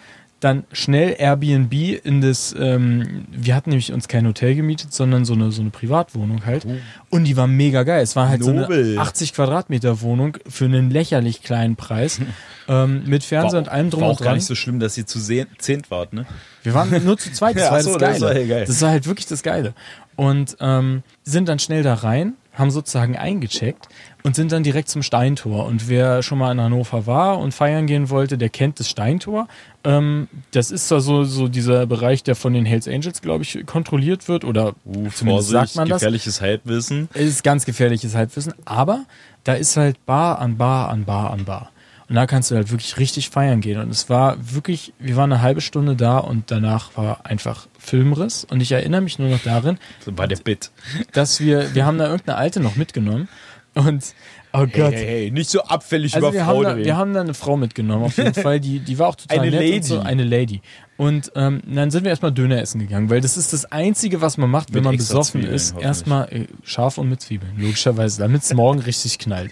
[0.45, 1.73] dann schnell Airbnb
[2.05, 5.71] in das, ähm, wir hatten nämlich uns kein Hotel gemietet, sondern so eine, so eine
[5.71, 6.67] Privatwohnung halt.
[7.09, 8.03] Und die war mega geil.
[8.03, 8.91] Es war halt so Nobel.
[8.93, 12.19] eine 80 Quadratmeter Wohnung für einen lächerlich kleinen Preis.
[12.67, 14.35] ähm, mit Fernseher und allem drum war und auch gar dran.
[14.35, 16.25] nicht so schlimm, dass sie zu zehnt wart, ne?
[16.63, 18.21] Wir waren nur zu zweit, das Ja, war so, das das Geile.
[18.35, 18.65] war ja geil.
[18.67, 19.73] Das war halt wirklich das Geile.
[20.15, 23.87] Und ähm, sind dann schnell da rein, haben sozusagen eingecheckt
[24.23, 25.65] und sind dann direkt zum Steintor.
[25.65, 29.47] Und wer schon mal in Hannover war und feiern gehen wollte, der kennt das Steintor.
[29.83, 33.65] Ähm, das ist zwar so, so dieser Bereich, der von den Hells Angels, glaube ich,
[33.65, 34.43] kontrolliert wird.
[34.45, 35.99] Oder Uh, zumindest sagt man das.
[36.01, 37.09] gefährliches Halbwissen.
[37.13, 39.05] Es ist ganz gefährliches Halbwissen, aber
[39.43, 41.71] da ist halt Bar an Bar an Bar an Bar.
[42.07, 43.79] Und da kannst du halt wirklich richtig feiern gehen.
[43.81, 48.45] Und es war wirklich, wir waren eine halbe Stunde da und danach war einfach Filmriss.
[48.45, 50.71] Und ich erinnere mich nur noch darin, So war der Bit.
[51.13, 53.27] dass wir, wir haben da irgendeine alte noch mitgenommen.
[53.73, 54.13] Und,
[54.61, 54.93] oh Gott.
[54.93, 56.85] Hey, hey, nicht so abfällig Also über wir haben, Frauen da, reden.
[56.85, 58.59] wir haben da eine Frau mitgenommen, auf jeden Fall.
[58.59, 59.75] Die, die war auch total Eine nett Lady.
[59.75, 59.99] und so.
[59.99, 60.61] Eine Lady.
[60.97, 64.37] Und ähm, dann sind wir erstmal Döner essen gegangen, weil das ist das Einzige, was
[64.37, 65.77] man macht, wenn Mit man besoffen Zwiebeln, ist.
[65.77, 69.51] Erstmal äh, scharf und mit Zwiebeln, logischerweise, damit es morgen richtig knallt.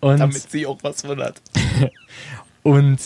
[0.00, 1.40] Und, Damit sie auch was von hat.
[2.62, 2.98] und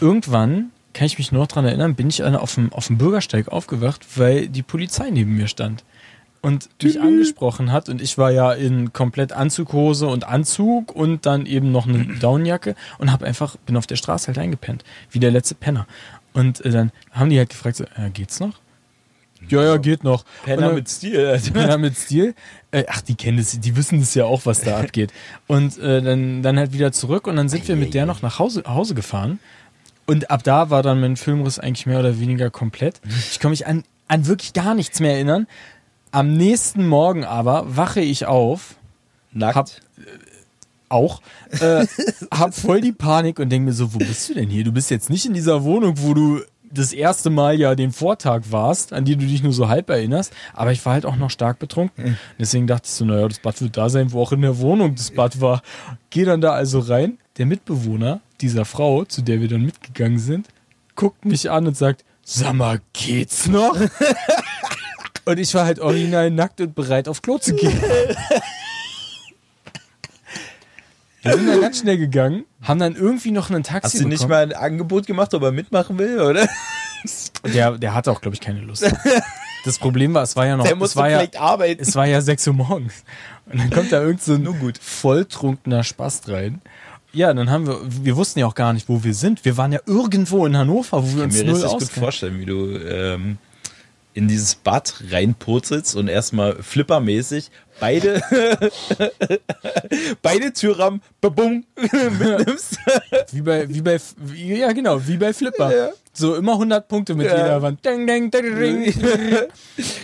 [0.00, 3.48] irgendwann, kann ich mich nur noch dran erinnern, bin ich auf dem, auf dem Bürgersteig
[3.48, 5.84] aufgewacht, weil die Polizei neben mir stand.
[6.42, 11.44] Und mich angesprochen hat und ich war ja in komplett Anzughose und Anzug und dann
[11.44, 15.30] eben noch eine Downjacke und habe einfach, bin auf der Straße halt eingepennt, wie der
[15.30, 15.86] letzte Penner.
[16.32, 18.54] Und äh, dann haben die halt gefragt, so, äh, geht's noch?
[19.48, 20.24] Ja, ja, geht noch.
[20.44, 21.26] Penner dann- mit Stil.
[21.26, 21.50] Alter.
[21.52, 22.34] Penner mit Stil.
[22.70, 25.12] Äh, ach, die kennen das, die wissen das ja auch, was da abgeht.
[25.46, 28.38] Und äh, dann, dann halt wieder zurück und dann sind wir mit der noch nach
[28.38, 29.40] Hause, Hause gefahren.
[30.06, 33.00] Und ab da war dann mein Filmriss eigentlich mehr oder weniger komplett.
[33.30, 35.46] Ich kann mich an, an wirklich gar nichts mehr erinnern.
[36.12, 38.76] Am nächsten Morgen aber wache ich auf,
[39.32, 39.56] Nackt.
[39.56, 39.70] Hab-
[40.88, 41.22] auch,
[41.60, 41.86] äh,
[42.32, 44.64] hab voll die Panik und denke mir so, wo bist du denn hier?
[44.64, 46.40] Du bist jetzt nicht in dieser Wohnung, wo du
[46.72, 50.32] das erste Mal ja den Vortag warst, an die du dich nur so halb erinnerst,
[50.52, 52.16] aber ich war halt auch noch stark betrunken.
[52.38, 54.94] Deswegen dachte ich so, naja, das Bad wird da sein, wo auch in der Wohnung
[54.94, 55.62] das Bad war.
[56.10, 57.18] Geh dann da also rein.
[57.38, 60.48] Der Mitbewohner dieser Frau, zu der wir dann mitgegangen sind,
[60.94, 63.76] guckt mich an und sagt, sag mal, geht's noch?
[65.30, 67.80] und ich war halt original nackt und bereit auf Klo zu gehen.
[71.22, 74.20] Wir sind dann ganz schnell gegangen, haben dann irgendwie noch einen Taxi Hast du nicht
[74.26, 74.30] bekommen.
[74.30, 76.48] mal ein Angebot gemacht, ob er mitmachen will, oder?
[77.44, 78.84] Der, der hatte auch, glaube ich, keine Lust.
[79.64, 81.82] Das Problem war, es war ja noch, Der es muss war ja, vielleicht arbeiten.
[81.82, 83.04] es war ja 6 Uhr morgens.
[83.52, 84.78] Und dann kommt da irgend so ein Nur gut.
[84.78, 86.62] volltrunkener Spast rein.
[87.12, 89.44] Ja, dann haben wir, wir wussten ja auch gar nicht, wo wir sind.
[89.44, 91.82] Wir waren ja irgendwo in Hannover, wo wir Ich uns kann mir null richtig gut
[91.82, 92.02] auskennen.
[92.04, 93.38] vorstellen, wie du ähm,
[94.20, 98.20] in dieses Bad reinpurzelst und erstmal flippermäßig beide,
[100.22, 102.76] beide Türrahmen babum, mitnimmst.
[103.32, 105.74] Wie bei, wie bei, wie, ja genau, wie bei Flipper.
[105.74, 105.90] Ja.
[106.12, 107.36] So immer 100 Punkte mit Ja.
[107.38, 107.82] jeder Wand.
[107.84, 108.92] Ding, ding, ding,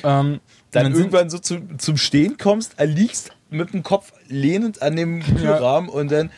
[0.03, 5.23] ähm, Dann irgendwann so zum, zum Stehen kommst, liegst mit dem Kopf lehnend an dem
[5.23, 6.31] Türrahmen und dann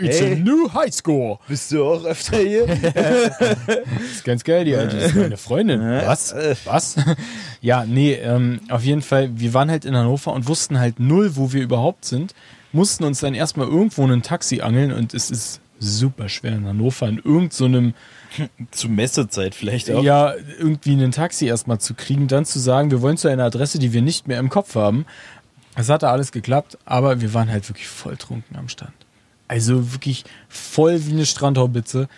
[0.00, 0.34] It's Hey.
[0.34, 1.38] a new high score.
[1.48, 2.66] bist du auch öfter hier.
[3.66, 4.96] Das ist ganz geil, die Alte.
[4.96, 5.80] Das ist meine Freundin.
[5.80, 6.34] Was?
[6.64, 6.96] Was?
[7.60, 11.32] Ja, nee, ähm, auf jeden Fall, wir waren halt in Hannover und wussten halt null,
[11.36, 12.34] wo wir überhaupt sind.
[12.72, 17.08] Mussten uns dann erstmal irgendwo ein Taxi angeln und es ist super schwer in Hannover
[17.08, 17.94] in irgendeinem
[18.36, 20.02] so Zu Messezeit vielleicht auch.
[20.02, 23.78] ja, irgendwie ein Taxi erstmal zu kriegen, dann zu sagen, wir wollen zu einer Adresse,
[23.78, 25.06] die wir nicht mehr im Kopf haben.
[25.76, 28.92] Es hatte alles geklappt, aber wir waren halt wirklich voll trunken am Stand.
[29.48, 32.08] Also wirklich voll wie eine Strandhaubitze.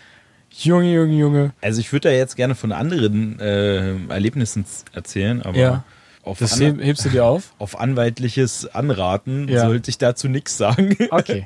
[0.51, 1.53] Junge, Junge, Junge.
[1.61, 5.83] Also ich würde da jetzt gerne von anderen äh, Erlebnissen erzählen, aber Ja.
[6.23, 7.53] auf, Das an, heb, hebst du dir auf?
[7.57, 9.61] auf anwaltliches Anraten Ja.
[9.65, 10.97] sollte ich dazu nichts sagen.
[11.09, 11.43] Okay.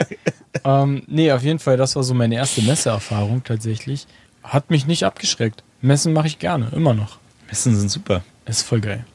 [0.64, 4.08] ähm, nee, auf jeden Fall, das war so meine erste Messeerfahrung tatsächlich.
[4.44, 5.64] Hat mich nicht abgeschreckt.
[5.82, 7.20] Messen mache ich gerne, immer noch.
[7.48, 8.24] Messen sind super.
[8.46, 9.06] Ist voll geil.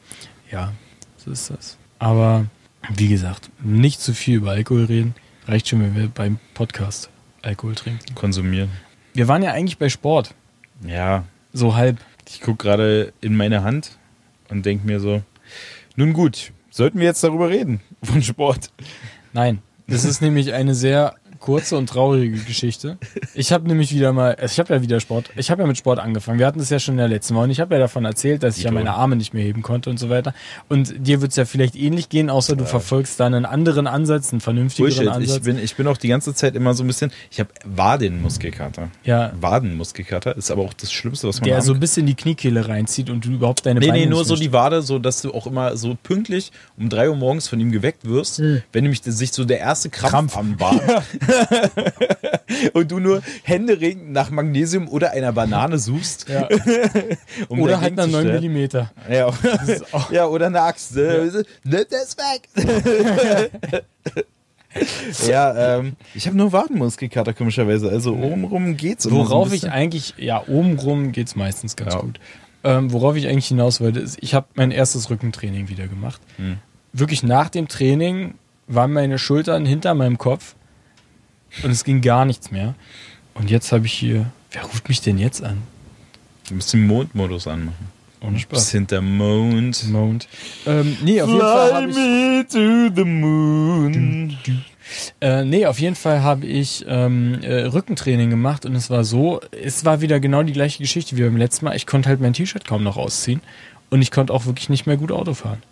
[0.51, 0.71] Ja,
[1.17, 1.77] so ist das.
[1.99, 2.45] Aber
[2.95, 5.15] wie gesagt, nicht zu viel über Alkohol reden.
[5.51, 7.09] Reicht schon, wenn wir beim Podcast
[7.41, 8.15] Alkohol trinken.
[8.15, 8.69] Konsumieren.
[9.13, 10.33] Wir waren ja eigentlich bei Sport.
[10.87, 11.97] Ja, So halb.
[12.29, 13.97] ich gucke gerade in meine Hand
[14.47, 15.23] und denke mir so,
[15.97, 18.71] nun gut, sollten wir jetzt darüber reden, von Sport?
[19.33, 19.61] Nein.
[19.87, 22.97] Das ist nämlich eine sehr kurze und traurige Geschichte.
[23.33, 25.77] Ich habe nämlich wieder mal, also ich habe ja wieder Sport, ich habe ja mit
[25.77, 26.39] Sport angefangen.
[26.39, 28.43] Wir hatten das ja schon in der letzten Mal und ich habe ja davon erzählt,
[28.43, 30.33] dass ich ja meine Arme nicht mehr heben konnte und so weiter.
[30.69, 34.31] Und dir wird es ja vielleicht ähnlich gehen, außer du verfolgst da einen anderen Ansatz,
[34.31, 35.13] einen vernünftigeren Bullshit.
[35.13, 35.37] Ansatz.
[35.37, 38.89] Ich bin, ich bin auch die ganze Zeit immer so ein bisschen, ich habe Wadenmuskelkater.
[39.03, 42.15] ja, Wadenmuskelkater ist aber auch das Schlimmste, was man der haben so bis in die
[42.15, 45.21] Kniekehle reinzieht und du überhaupt deine Nee, Beine nee, nur so die Wade, so dass
[45.21, 49.01] du auch immer so pünktlich um 3 Uhr morgens von ihm geweckt wirst, wenn nämlich
[49.03, 50.37] sich so der erste Krampf, Krampf.
[50.37, 50.81] am Waden
[52.73, 56.27] und du nur händeringend nach Magnesium oder einer Banane suchst.
[56.29, 56.47] Ja.
[57.49, 58.35] um Oder halt nach zu 9 stellen.
[58.35, 58.91] Millimeter.
[59.09, 59.31] Ja.
[60.11, 60.95] ja, oder eine Axt.
[60.95, 61.43] Ne?
[61.63, 62.49] Nimm das weg.
[65.27, 67.89] ja, ähm, ich habe nur Wadenmuskelkater komischerweise.
[67.89, 69.05] Also obenrum geht's.
[69.05, 71.99] immer so Worauf ich eigentlich, ja, obenrum geht's meistens ganz Ja.
[72.01, 72.19] gut.
[72.63, 76.21] Ähm, worauf ich eigentlich hinaus wollte, ist, ich habe mein erstes Rückentraining wieder gemacht.
[76.37, 76.57] Hm.
[76.93, 78.35] Wirklich nach dem Training
[78.67, 80.55] waren meine Schultern hinter meinem Kopf
[81.63, 82.75] und es ging gar nichts mehr.
[83.33, 85.61] Und jetzt habe ich hier, wer ruft mich denn jetzt an?
[86.47, 87.91] Du musst den Mondmodus anmachen.
[88.21, 88.71] Ohne Spaß.
[88.71, 89.89] hinter Mond.
[89.89, 90.27] Mond.
[90.67, 94.37] Ähm, nee, auf jeden Fall habe ich, me to the moon.
[95.21, 99.39] Äh, nee, auf jeden Fall habe ich ähm, äh, Rückentraining gemacht und es war so,
[99.51, 101.75] es war wieder genau die gleiche Geschichte wie beim letzten Mal.
[101.75, 103.41] Ich konnte halt mein T-Shirt kaum noch ausziehen
[103.89, 105.63] und ich konnte auch wirklich nicht mehr gut Auto fahren.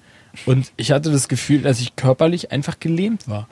[0.45, 3.47] Und ich hatte das Gefühl, dass ich körperlich einfach gelähmt war.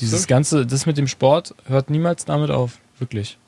[0.00, 0.26] Dieses So.
[0.28, 3.38] ganze, das mit dem Sport hört niemals damit auf, wirklich.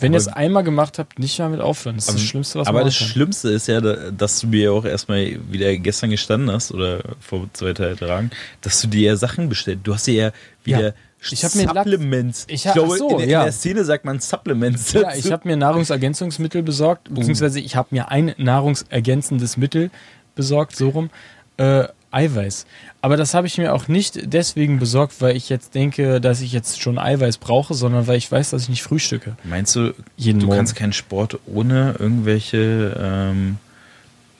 [0.00, 1.96] Wenn ihr es Aber- einmal gemacht habt, nicht damit aufhören.
[1.96, 3.12] Das ist das Schlimmste, was Aber man das machen kann.
[3.12, 7.00] Schlimmste ist ja, da- dass du mir ja auch erstmal wieder gestern gestanden hast oder
[7.20, 8.30] vor zwei Tagen,
[8.62, 9.80] dass du dir ja Sachen bestellt.
[9.84, 10.32] Du hast dir ja
[10.64, 10.92] wieder Ja.
[11.30, 12.46] Ich hab mir Supplements.
[12.48, 13.38] Ich hab- glaube, ach so, in, der- ja.
[13.40, 14.92] in der Szene sagt man Supplements.
[14.92, 19.90] Ja, ich habe mir Nahrungsergänzungsmittel besorgt, beziehungsweise ich habe mir ein nahrungsergänzendes Mittel
[20.34, 21.10] besorgt, so rum,
[21.58, 22.66] äh, Eiweiß.
[23.00, 26.52] Aber das habe ich mir auch nicht deswegen besorgt, weil ich jetzt denke, dass ich
[26.52, 29.36] jetzt schon Eiweiß brauche, sondern weil ich weiß, dass ich nicht frühstücke.
[29.44, 30.58] Meinst du, Jeden du Morgen.
[30.58, 33.58] kannst keinen Sport ohne irgendwelche ähm,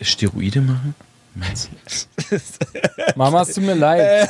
[0.00, 0.94] Steroide machen?
[1.35, 1.70] Meinst
[2.30, 2.37] du?
[3.16, 4.28] Mama, es tut mir leid.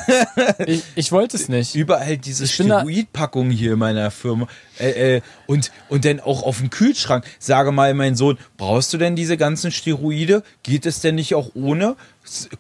[0.67, 1.75] Ich, ich wollte es nicht.
[1.75, 4.47] Überall diese Steroidpackungen hier in meiner Firma.
[4.79, 7.25] Äh, äh, und, und dann auch auf dem Kühlschrank.
[7.41, 10.45] Sage mal, mein Sohn, brauchst du denn diese ganzen Steroide?
[10.63, 11.97] Geht es denn nicht auch ohne?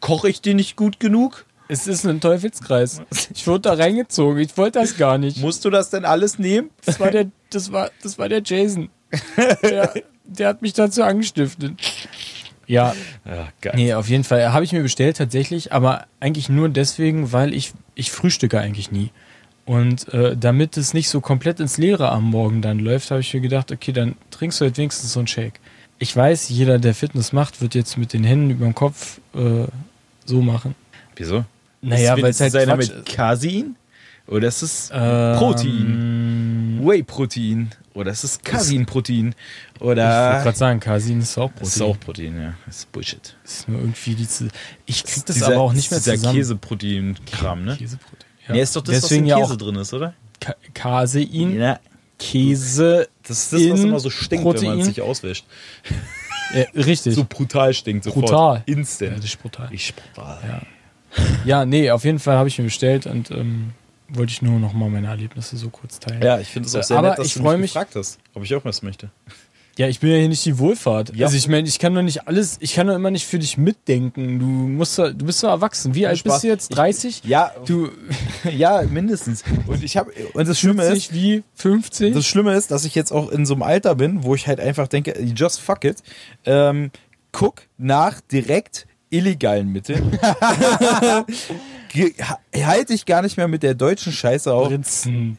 [0.00, 1.46] Koche ich die nicht gut genug?
[1.68, 3.00] Es ist ein Teufelskreis.
[3.34, 4.38] Ich wurde da reingezogen.
[4.38, 5.38] Ich wollte das gar nicht.
[5.38, 6.70] Musst du das denn alles nehmen?
[6.84, 8.90] Das war der, das war, das war der Jason.
[9.62, 11.72] Der, der hat mich dazu angestiftet.
[12.66, 13.72] Ja, Ja, geil.
[13.76, 14.52] Nee, auf jeden Fall.
[14.52, 19.10] Habe ich mir bestellt tatsächlich, aber eigentlich nur deswegen, weil ich, ich frühstücke eigentlich nie.
[19.64, 23.32] Und äh, damit es nicht so komplett ins Leere am Morgen dann läuft, habe ich
[23.32, 25.60] mir gedacht, okay, dann trinkst du halt wenigstens so einen Shake.
[26.02, 29.66] Ich weiß, jeder, der Fitness macht, wird jetzt mit den Händen über dem Kopf äh,
[30.24, 30.74] so machen.
[31.14, 31.44] Wieso?
[31.80, 33.76] Naja, Ist weil es halt einer Quatsch mit Casein?
[34.26, 36.80] Oder ist es Ähm, Protein?
[36.82, 37.70] Whey-Protein?
[37.94, 39.34] Oder ist es Casein-Protein?
[39.74, 40.40] Ich wollte Oder...
[40.42, 41.90] gerade sagen, Casein ist auch Das ist Protein.
[41.94, 42.54] auch Protein, ja.
[42.66, 43.36] Das ist Bullshit.
[43.44, 44.48] Das ist nur irgendwie die zu
[44.86, 46.36] Ich krieg das Dieser- aber auch nicht mehr dieser zusammen.
[46.36, 47.76] Käseprotein-Kram, ne?
[47.76, 48.26] Käseprotein.
[48.48, 48.54] Ja.
[48.56, 50.14] ist doch das, Deswegen was ja in Käse auch drin ist, oder?
[50.74, 51.78] Casein, Ja,
[52.22, 54.80] Käse, das ist das, was immer so stinkt, wenn man Protein.
[54.80, 55.44] es sich auswäscht.
[56.54, 57.14] ja, richtig.
[57.14, 58.26] So brutal stinkt sofort.
[58.26, 58.62] Brutal.
[58.66, 59.18] Instant.
[59.18, 59.68] das ist brutal.
[59.72, 60.38] Ich brutal.
[60.46, 60.62] Ja.
[61.44, 63.72] Ja, nee, auf jeden Fall habe ich mir bestellt und ähm,
[64.08, 66.22] wollte ich nur noch mal meine Erlebnisse so kurz teilen.
[66.22, 68.18] Ja, ich finde es auch sehr Aber nett, dass ich du mich mich- gefragt hast,
[68.34, 69.10] ob ich auch was möchte.
[69.78, 71.16] Ja, ich bin ja hier nicht die Wohlfahrt.
[71.16, 71.26] Ja.
[71.26, 73.56] Also ich meine, ich kann doch nicht alles, ich kann doch immer nicht für dich
[73.56, 74.38] mitdenken.
[74.38, 75.94] Du musst doch, du bist doch erwachsen.
[75.94, 76.34] Wie alt Spaß.
[76.34, 76.68] bist du jetzt?
[76.68, 77.22] 30?
[77.24, 77.90] Ja, Du
[78.50, 79.42] ja, mindestens.
[79.66, 82.14] Und ich habe und das Schlimme ist, wie 50?
[82.14, 84.60] das Schlimme ist, dass ich jetzt auch in so einem Alter bin, wo ich halt
[84.60, 86.02] einfach denke, just fuck it.
[86.44, 86.90] Ähm,
[87.32, 90.18] guck nach direkt illegalen Mitteln.
[92.54, 94.68] Halte ich gar nicht mehr mit der deutschen Scheiße auf.
[94.68, 95.38] Prinzen.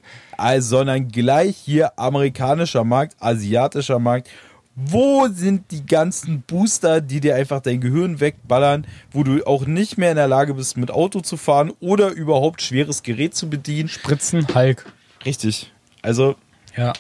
[0.59, 4.29] Sondern gleich hier amerikanischer Markt, asiatischer Markt.
[4.75, 9.99] Wo sind die ganzen Booster, die dir einfach dein Gehirn wegballern, wo du auch nicht
[9.99, 13.87] mehr in der Lage bist, mit Auto zu fahren oder überhaupt schweres Gerät zu bedienen?
[13.87, 14.85] Spritzen, Hulk.
[15.25, 15.71] Richtig.
[16.01, 16.35] Also,
[16.75, 16.93] Ja.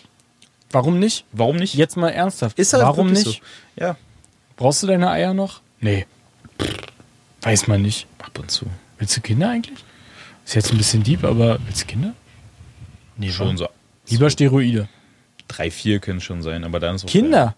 [0.71, 1.25] Warum nicht?
[1.31, 1.73] warum nicht?
[1.75, 2.57] Jetzt mal ernsthaft.
[2.59, 3.25] Ist halt Warum nicht?
[3.25, 3.33] So.
[3.75, 3.95] Ja,
[4.55, 5.61] Brauchst du deine Eier noch?
[5.81, 6.05] Nee.
[7.41, 8.07] Weiß man nicht.
[8.19, 8.65] ab und zu.
[8.99, 9.83] Willst du Kinder eigentlich?
[10.45, 12.13] Ist jetzt ein bisschen deep, aber willst du Kinder?
[13.17, 13.67] Nee, Schon so.
[14.09, 14.87] Lieber Steroide.
[15.47, 17.55] Drei, vier können schon sein, aber dann ist auch Kinder?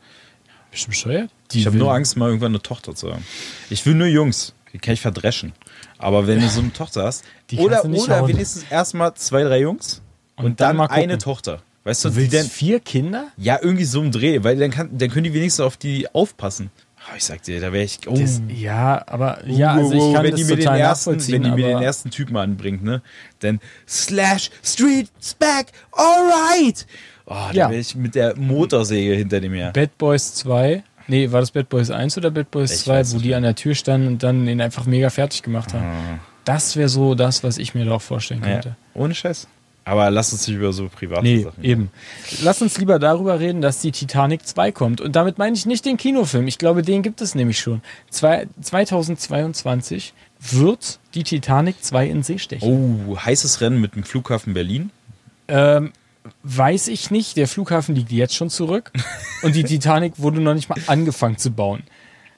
[0.71, 1.29] Bist du bescheuert?
[1.51, 3.23] Die Ich habe nur Angst, mal irgendwann eine Tochter zu haben.
[3.69, 4.53] Ich will nur Jungs.
[4.73, 5.53] Die kann ich verdreschen.
[5.97, 8.27] Aber wenn du so eine Tochter hast, Die oder, du nicht oder hauen.
[8.27, 10.01] wenigstens erstmal zwei, drei Jungs
[10.35, 11.61] und, Und dann dann, eine Tochter.
[11.85, 13.27] Weißt du, Du willst denn, vier Kinder?
[13.37, 16.71] ja, irgendwie so im Dreh, weil dann, kann, dann können die wenigstens auf die aufpassen.
[17.07, 17.99] Ah, Ich sag dir, da wäre ich.
[18.07, 21.43] Oh, Das, ja, aber ja, also ich kann wenn das die mir den ersten, wenn
[21.43, 23.01] die mir den ersten Typen anbringt, ne?
[23.39, 26.85] Dann Slash Street Spec, alright!
[27.27, 27.69] Oh, da Ja.
[27.69, 29.71] wäre ich mit der Motorsäge hinter dem her.
[29.73, 33.11] Bad Boys 2, nee, war das Bad Boys 1 oder Bad Boys Ich 2, weiß
[33.11, 33.37] wo nicht die mehr.
[33.37, 35.83] an der Tür standen und dann ihn einfach mega fertig gemacht haben.
[35.85, 36.19] Ah.
[36.43, 38.75] Das wäre so das, was ich mir da auch vorstellen Ja, könnte.
[38.93, 39.47] ohne Scheiß.
[39.87, 41.63] Aber lass uns nicht über so private Nee, Sachen.
[41.63, 41.91] eben.
[42.41, 44.99] Lass uns lieber darüber reden, dass die Titanic 2 kommt.
[44.99, 46.47] Und damit meine ich nicht den Kinofilm.
[46.47, 47.81] Ich glaube, den gibt es nämlich schon.
[48.09, 53.07] Zwei, 2022 wird die Titanic 2 in See stechen.
[53.07, 54.89] Oh, heißes Rennen mit dem Flughafen Berlin.
[55.47, 55.93] Ähm,
[56.43, 57.37] weiß ich nicht.
[57.37, 58.91] Der Flughafen liegt jetzt schon zurück
[59.43, 61.83] und die Titanic wurde noch nicht mal angefangen zu bauen.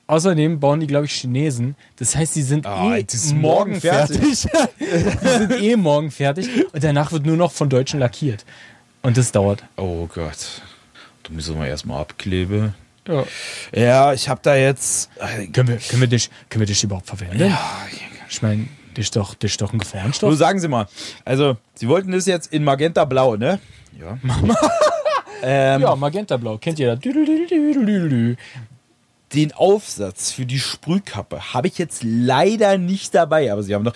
[0.07, 1.75] Außerdem bauen die, glaube ich, Chinesen.
[1.97, 4.19] Das heißt, die sind Ah, eh morgen morgen fertig.
[4.79, 8.45] die sind eh morgen fertig und danach wird nur noch von Deutschen lackiert.
[9.01, 9.63] Und das dauert.
[9.75, 10.61] Oh Gott.
[11.23, 12.73] Da müssen wir erstmal abkleben.
[13.07, 13.23] Ja.
[13.73, 15.09] Ja, ich habe da jetzt.
[15.19, 17.53] äh, Können wir, können wir dich, können wir dich überhaupt verwenden?
[18.29, 20.33] Ich meine, das ist doch, ist doch ein Gefahrenstoff.
[20.35, 20.87] sagen Sie mal.
[21.25, 23.59] Also, Sie wollten das jetzt in Magenta Blau, ne?
[23.99, 24.17] Ja.
[25.43, 27.13] ähm, Ja, Magenta Blau, kennt ihr das?
[29.33, 33.95] Den Aufsatz für die Sprühkappe habe ich jetzt leider nicht dabei, aber Sie haben doch.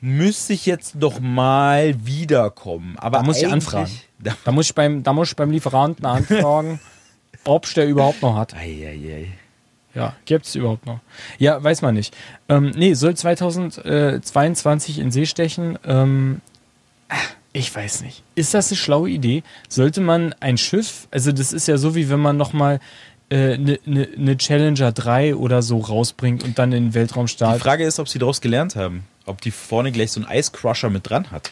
[0.00, 2.96] Müsste ich jetzt noch mal wiederkommen.
[2.98, 3.90] Aber Da muss ich anfragen.
[4.20, 6.80] Da, Da muss ich beim, da muss ich beim Lieferanten anfragen,
[7.44, 8.52] ob es der überhaupt noch hat.
[8.52, 9.28] Eieiei.
[9.94, 10.98] Ja, gibt es überhaupt noch?
[11.38, 12.16] Ja, weiß man nicht.
[12.48, 15.78] Ähm, nee, soll 2022 in See stechen.
[15.84, 16.40] Ähm,
[17.52, 18.22] ich weiß nicht.
[18.34, 19.42] Ist das eine schlaue Idee?
[19.68, 22.80] Sollte man ein Schiff, also das ist ja so, wie wenn man nochmal
[23.30, 27.32] eine ne, ne, ne Challenger 3 oder so rausbringt und dann in den Weltraum Die
[27.32, 27.62] startet.
[27.62, 29.04] Frage ist, ob Sie daraus gelernt haben.
[29.26, 31.50] Ob die vorne gleich so einen Eiscrusher mit dran hat.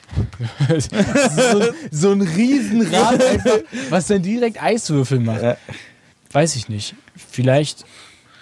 [0.79, 3.59] so, so ein Riesenrad einfach,
[3.91, 5.43] was dann direkt Eiswürfel macht.
[5.43, 5.57] Ja.
[6.33, 6.95] Weiß ich nicht.
[7.15, 7.85] Vielleicht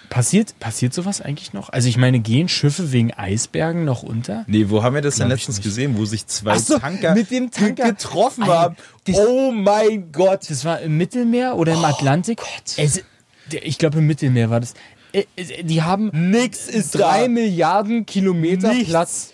[0.09, 1.69] passiert, passiert sowas eigentlich noch?
[1.69, 4.45] Also ich meine, gehen Schiffe wegen Eisbergen noch unter?
[4.47, 7.13] Nee, wo haben wir das denn Glaub ich letztens gesehen, wo sich zwei so, Tanker,
[7.13, 7.89] mit dem Tanker.
[7.91, 8.75] getroffen Ey, haben?
[9.05, 10.49] das- Oh mein Gott.
[10.49, 12.39] Das war im Mittelmeer oder im Atlantik?
[12.77, 13.03] Es, der-
[13.51, 14.73] ich glaube, im Mittelmeer war das.
[15.13, 17.27] Äh, äh, Die haben Nix ist drei da.
[17.27, 19.33] Milliarden Kilometer Nichts Platz.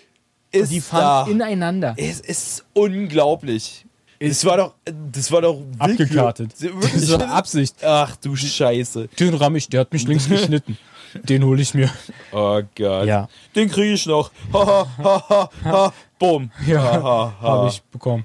[0.52, 0.84] Ist Die da.
[0.84, 1.94] fahren ineinander.
[1.96, 3.86] Es ist unglaublich.
[4.20, 4.74] Das war doch,
[5.10, 5.60] das war doch.
[5.78, 6.52] Abgekartet.
[6.94, 7.76] Das war Absicht.
[7.82, 9.08] Ach du Scheiße.
[9.18, 10.78] Den ramm ich, der hat mich links geschnitten.
[11.24, 11.90] Den hole ich mir.
[12.32, 13.06] Oh Gott.
[13.06, 13.28] Ja.
[13.56, 14.30] Den kriege ich noch.
[14.52, 15.92] Ha, ha, ha, ha.
[16.18, 16.50] Bumm.
[16.66, 17.42] Ja, Ha, ha, ha.
[17.42, 18.24] habe ich bekommen.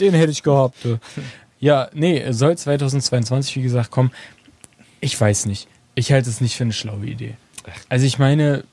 [0.00, 0.76] Den hätte ich gehabt.
[1.60, 4.10] Ja, nee, soll 2022, wie gesagt, kommen.
[5.00, 5.68] Ich weiß nicht.
[5.94, 7.34] Ich halte es nicht für eine schlaue Idee.
[7.88, 8.64] Also ich meine,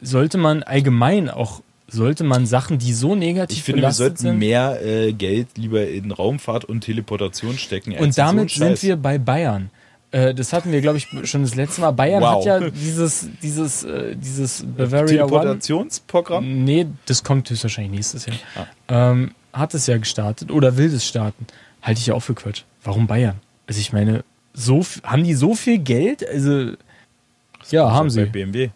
[0.00, 4.38] sollte man allgemein auch, sollte man Sachen, die so negativ Ich finde, wir sollten sind,
[4.38, 7.92] mehr äh, Geld lieber in Raumfahrt und Teleportation stecken.
[7.98, 8.82] und so damit sind Scheiß.
[8.84, 9.70] wir bei Bayern.
[10.12, 11.90] Äh, Das hatten wir, glaube ich, schon das letzte Mal.
[11.90, 12.46] Bayern Wow.
[12.46, 15.30] hat ja dieses, dieses, äh, dieses Bavaria One.
[15.30, 16.64] Teleportationsprogramm.
[16.64, 18.36] Nee, das kommt höchstwahrscheinlich nächstes Jahr.
[18.88, 19.10] Ah.
[19.10, 21.46] Ähm, hat es ja gestartet oder will es starten.
[21.82, 22.62] Halte ich ja auch für Quatsch.
[22.84, 23.36] Warum Bayern?
[23.66, 26.26] Also ich meine, so haben die so viel Geld?
[26.26, 26.72] Also
[27.70, 28.24] ja, haben Bei sie.
[28.26, 28.70] BMW.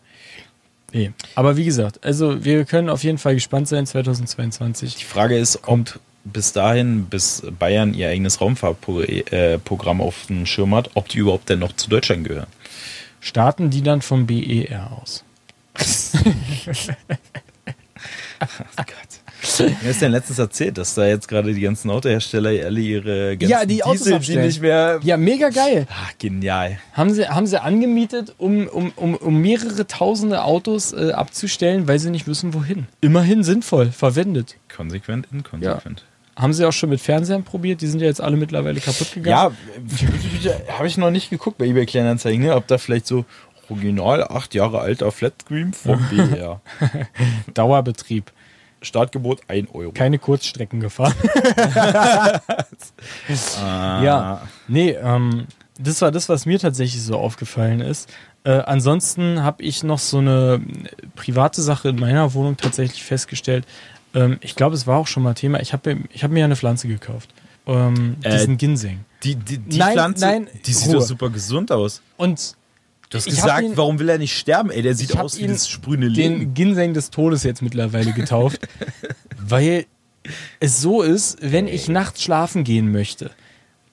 [0.92, 1.12] Nee.
[1.34, 4.96] Aber wie gesagt, also wir können auf jeden Fall gespannt sein 2022.
[4.96, 10.90] Die Frage ist, ob bis dahin, bis Bayern ihr eigenes Raumfahrtprogramm auf dem Schirm hat,
[10.94, 12.48] ob die überhaupt denn noch zu Deutschland gehören.
[13.20, 15.24] Starten die dann vom BER aus?
[19.82, 23.50] Mir ist denn letztens erzählt, dass da jetzt gerade die ganzen Autohersteller alle ihre ganzen
[23.50, 24.46] Ja, die Autos Diesel, die abstellen.
[24.46, 25.00] nicht mehr.
[25.02, 25.86] Ja, mega geil.
[25.90, 26.78] Ach, genial.
[26.92, 31.98] Haben sie, haben sie angemietet, um, um, um, um mehrere tausende Autos äh, abzustellen, weil
[31.98, 32.86] sie nicht wissen, wohin.
[33.00, 34.56] Immerhin sinnvoll verwendet.
[34.74, 36.04] Konsequent, inkonsequent.
[36.36, 37.80] Haben sie auch schon mit Fernsehern probiert?
[37.80, 39.56] Die sind ja jetzt alle mittlerweile kaputt gegangen.
[40.42, 42.54] Ja, habe ich noch nicht geguckt bei eBay Kleinanzeigen, ne?
[42.54, 43.24] ob da vielleicht so
[43.70, 46.60] original acht Jahre alter Flatscreen vom BR.
[47.54, 48.32] Dauerbetrieb.
[48.86, 49.92] Startgebot 1 Euro.
[49.92, 51.14] Keine Kurzstrecken gefahren.
[51.74, 52.40] Ah.
[54.02, 54.42] Ja.
[54.68, 55.46] Nee, ähm,
[55.78, 58.08] das war das, was mir tatsächlich so aufgefallen ist.
[58.44, 63.66] Äh, ansonsten habe ich noch so eine äh, private Sache in meiner Wohnung tatsächlich festgestellt.
[64.14, 65.60] Ähm, ich glaube, es war auch schon mal Thema.
[65.60, 67.30] Ich habe ich hab mir eine Pflanze gekauft.
[67.66, 69.04] Ähm, Äh, diesen Ginseng.
[69.24, 70.94] Die, die, die Nein, Pflanze, nein, die sieht Ruhe.
[71.00, 72.00] doch super gesund aus.
[72.16, 72.54] Und
[73.10, 74.70] Du hast Ich gesagt, ihn- warum will er nicht sterben?
[74.70, 76.54] Ey, der sieht aus wie das sprühende den Leben.
[76.54, 78.60] Ginseng des Todes jetzt mittlerweile getauft,
[79.38, 79.86] weil
[80.60, 83.30] es so ist, wenn ich nachts schlafen gehen möchte,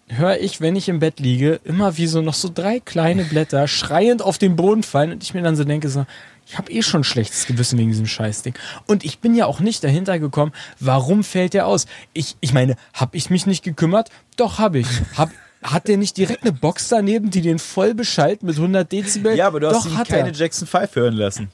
[0.08, 3.68] höre ich, wenn ich im Bett liege, immer wie so noch so drei kleine Blätter
[3.68, 6.06] schreiend auf den Boden fallen und ich mir dann so denke, so,
[6.46, 8.54] ich habe eh schon ein schlechtes Gewissen wegen diesem Scheißding.
[8.88, 11.86] Und ich bin ja auch nicht dahinter gekommen, warum fällt der aus?
[12.14, 14.10] Ich, ich meine, habe ich mich nicht gekümmert?
[14.36, 14.88] Doch, habe ich.
[15.16, 15.32] Hab,
[15.64, 19.36] hat der nicht direkt eine Box daneben, die den voll beschallt mit 100 Dezibel?
[19.36, 20.34] Ja, aber du hast Doch, hat keine er.
[20.36, 21.50] Jackson 5 hören lassen.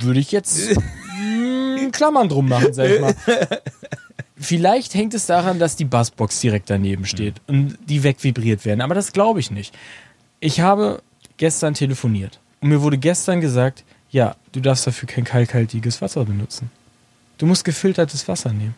[0.00, 3.14] würde ich jetzt mm, Klammern drum machen, sag ich mal.
[4.36, 8.94] Vielleicht hängt es daran, dass die Bassbox direkt daneben steht und die wegvibriert werden, aber
[8.94, 9.74] das glaube ich nicht.
[10.40, 11.02] Ich habe
[11.38, 16.70] gestern telefoniert und mir wurde gestern gesagt, ja, du darfst dafür kein kalkhaltiges Wasser benutzen.
[17.38, 18.74] Du musst gefiltertes Wasser nehmen.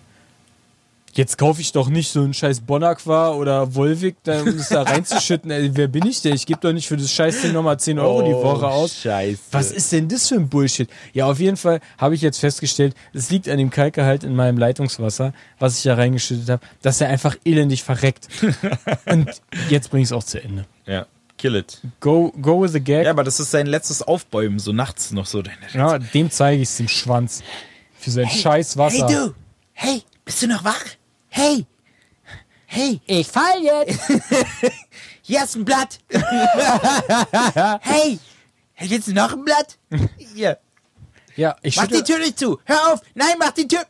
[1.13, 5.51] Jetzt kaufe ich doch nicht so einen scheiß Bonacqua oder Volvic, um es da reinzuschütten.
[5.51, 6.35] Ey, wer bin ich denn?
[6.35, 8.93] Ich gebe doch nicht für das Scheißding nochmal 10 Euro die Woche aus.
[8.93, 9.41] Oh, Scheiße.
[9.51, 10.89] Was ist denn das für ein Bullshit?
[11.13, 14.57] Ja, auf jeden Fall habe ich jetzt festgestellt, es liegt an dem Kalkgehalt in meinem
[14.57, 18.29] Leitungswasser, was ich da reingeschüttet habe, dass er einfach elendig verreckt.
[19.07, 19.29] Und
[19.69, 20.65] jetzt bringe ich es auch zu Ende.
[20.87, 21.07] Ja,
[21.39, 21.81] kill it.
[21.99, 23.05] Go, go with the gag.
[23.05, 25.43] Ja, aber das ist sein letztes Aufbäumen, so nachts noch so.
[25.75, 27.43] Ja, dem zeige ich es dem Schwanz.
[27.99, 29.09] Für sein scheiß Wasser.
[29.09, 29.35] Hey du!
[29.73, 30.85] Hey, bist du noch wach?
[31.31, 31.65] Hey!
[32.67, 34.01] Hey, Ich fall jetzt!
[35.23, 35.99] hier ist ein Blatt!
[37.81, 38.19] hey!
[38.81, 39.79] Du noch ein Blatt?
[40.35, 40.59] Hier.
[41.37, 42.61] Ja, ich Mach die Tür nicht zu!
[42.65, 43.01] Hör auf!
[43.15, 43.85] Nein, mach die Tür!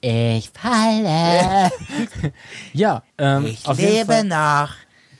[0.00, 1.70] Ich falle!
[2.72, 4.24] ja, ähm, Ich auf jeden lebe Fall.
[4.24, 4.70] noch!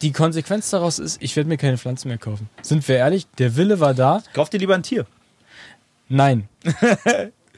[0.02, 2.48] Die Konsequenz daraus ist, ich werde mir keine Pflanzen mehr kaufen.
[2.62, 3.26] Sind wir ehrlich?
[3.38, 4.22] Der Wille war da.
[4.34, 5.06] Kauf dir lieber ein Tier.
[6.08, 6.48] Nein.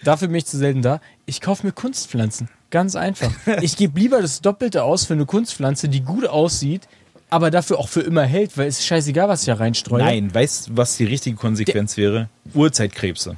[0.04, 1.00] Dafür bin ich zu selten da.
[1.26, 2.48] Ich kaufe mir Kunstpflanzen.
[2.70, 3.30] Ganz einfach.
[3.62, 6.82] Ich gebe lieber das Doppelte aus für eine Kunstpflanze, die gut aussieht,
[7.30, 10.02] aber dafür auch für immer hält, weil es ist scheißegal, was ich da reinstreue.
[10.02, 12.28] Nein, weißt du, was die richtige Konsequenz wäre?
[12.54, 13.36] Urzeitkrebse.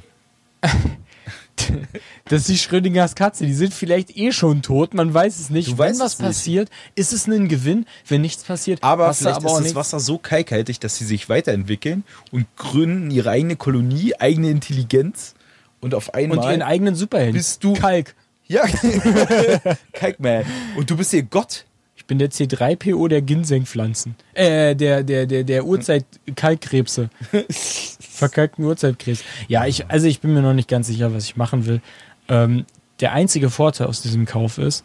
[2.25, 3.45] Das ist die Schrödingers Katze.
[3.45, 4.93] Die sind vielleicht eh schon tot.
[4.93, 5.67] Man weiß es nicht.
[5.69, 6.27] Du Wenn was es nicht.
[6.27, 7.85] passiert, ist es ein Gewinn.
[8.07, 9.75] Wenn nichts passiert, Aber du vielleicht aber ist das nichts.
[9.75, 15.35] Wasser so kalkhaltig, dass sie sich weiterentwickeln und gründen ihre eigene Kolonie, eigene Intelligenz
[15.81, 17.33] und auf einmal Und ihren eigenen Superhelden.
[17.35, 18.15] bist du- Kalk.
[18.51, 18.65] Ja
[19.93, 20.43] Kalkman
[20.75, 21.65] und du bist ihr Gott.
[21.95, 24.15] Ich bin der C3PO der Ginsengpflanzen.
[24.33, 27.09] Äh, der, der, der, der Urzeit-Kalkkrebse.
[27.99, 29.23] Verkalkten Urzeitkrebs.
[29.47, 31.79] Ja, ich, also ich bin mir noch nicht ganz sicher, was ich machen will.
[32.27, 32.65] Ähm,
[32.99, 34.83] der einzige Vorteil aus diesem Kauf ist,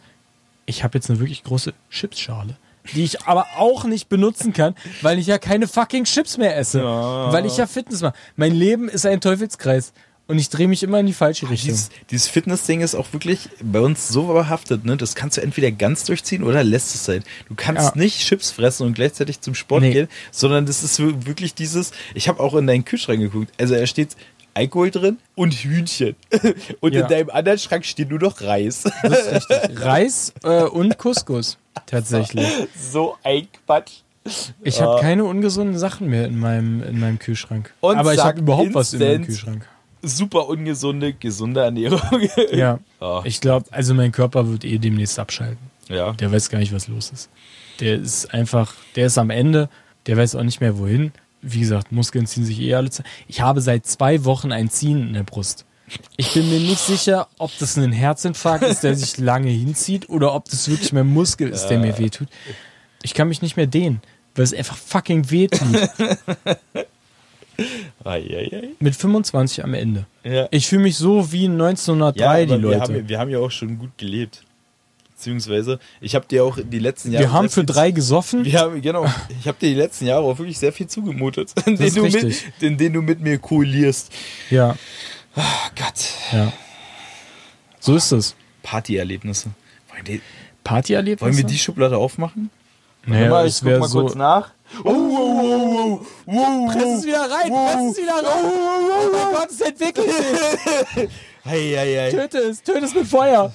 [0.65, 2.55] ich habe jetzt eine wirklich große Chipsschale.
[2.93, 6.79] Die ich aber auch nicht benutzen kann, weil ich ja keine fucking Chips mehr esse.
[6.79, 7.33] Ja.
[7.33, 8.13] Weil ich ja Fitness mache.
[8.35, 9.91] Mein Leben ist ein Teufelskreis.
[10.27, 11.69] Und ich drehe mich immer in die falsche Richtung.
[11.69, 14.97] Dieses, dieses Fitness-Ding ist auch wirklich bei uns so behaftet, ne?
[14.97, 17.23] Das kannst du entweder ganz durchziehen oder lässt es sein.
[17.47, 18.01] Du kannst Ja.
[18.01, 19.91] nicht Chips fressen und gleichzeitig zum Sport Nee.
[19.93, 21.91] gehen, sondern das ist wir- wirklich dieses.
[22.13, 23.53] Ich habe auch in deinen Kühlschrank geguckt.
[23.57, 24.17] Also da steht
[24.53, 26.15] Alkohol drin und Hühnchen.
[26.81, 27.01] Und Ja.
[27.03, 28.83] in deinem anderen Schrank steht nur noch Reis.
[29.03, 29.81] Das ist richtig.
[29.81, 31.57] Reis äh, und Couscous.
[31.85, 32.47] Tatsächlich.
[32.75, 33.99] so ein Quatsch.
[34.63, 37.71] Ich habe keine ungesunden Sachen mehr in meinem, in meinem Kühlschrank.
[37.79, 39.65] Und Aber ich habe überhaupt was in meinem Kühlschrank.
[40.01, 42.01] Super ungesunde, gesunde Ernährung.
[42.51, 42.79] Ja.
[42.99, 43.21] Ah.
[43.25, 45.59] Ich glaube, also mein Körper wird eh demnächst abschalten.
[45.87, 46.13] ja.
[46.13, 47.29] Der weiß gar nicht, was los ist.
[47.79, 49.69] Der ist einfach, der ist am Ende,
[50.07, 51.11] der weiß auch nicht mehr wohin.
[51.43, 52.89] Wie gesagt, Muskeln ziehen sich eh alle.
[53.27, 55.65] Ich habe seit zwei Wochen ein Ziehen in der Brust.
[56.17, 60.33] Ich bin mir nicht sicher, ob das ein Herzinfarkt ist, der sich lange hinzieht, oder
[60.33, 62.29] ob das wirklich mein Muskel ist, der mir wehtut.
[63.03, 64.01] Ich kann mich nicht mehr dehnen,
[64.33, 65.61] weil es einfach fucking wehtut.
[68.79, 70.05] Mit 25 am Ende.
[70.23, 70.47] Ja.
[70.51, 72.81] Ich fühle mich so wie 1903, Ja, die aber wir Leute.
[72.81, 74.43] haben, wir haben ja auch schon gut gelebt.
[75.15, 77.25] Beziehungsweise, ich habe dir auch die letzten Jahre.
[77.25, 78.45] Wir haben für drei gesoffen.
[78.45, 79.05] Wir haben, genau,
[79.39, 82.43] ich habe dir die letzten Jahre auch wirklich sehr viel zugemutet, in denen, du mit,
[82.61, 84.11] in denen du mit mir koalierst.
[84.51, 84.75] Ja,
[85.35, 85.41] Oh
[85.75, 86.05] Gott.
[86.31, 86.51] ja.
[87.79, 88.35] So ist es.
[88.63, 89.49] Partyerlebnisse.
[89.91, 90.21] Wollen, die,
[90.63, 91.21] Partyerlebnisse?
[91.25, 92.49] wollen wir die Schublade aufmachen?
[93.07, 94.01] Naja, mal, ich guck mal so.
[94.01, 94.51] kurz nach.
[94.83, 95.61] Oh, wow, wow,
[95.95, 98.25] wow, wow, Press es wieder rein, press es wieder rein.
[98.43, 101.09] Oh mein Gott, es entwickelt sich.
[101.45, 102.11] Hei, hei, hei.
[102.11, 103.53] Töte es, töte es mit Feuer.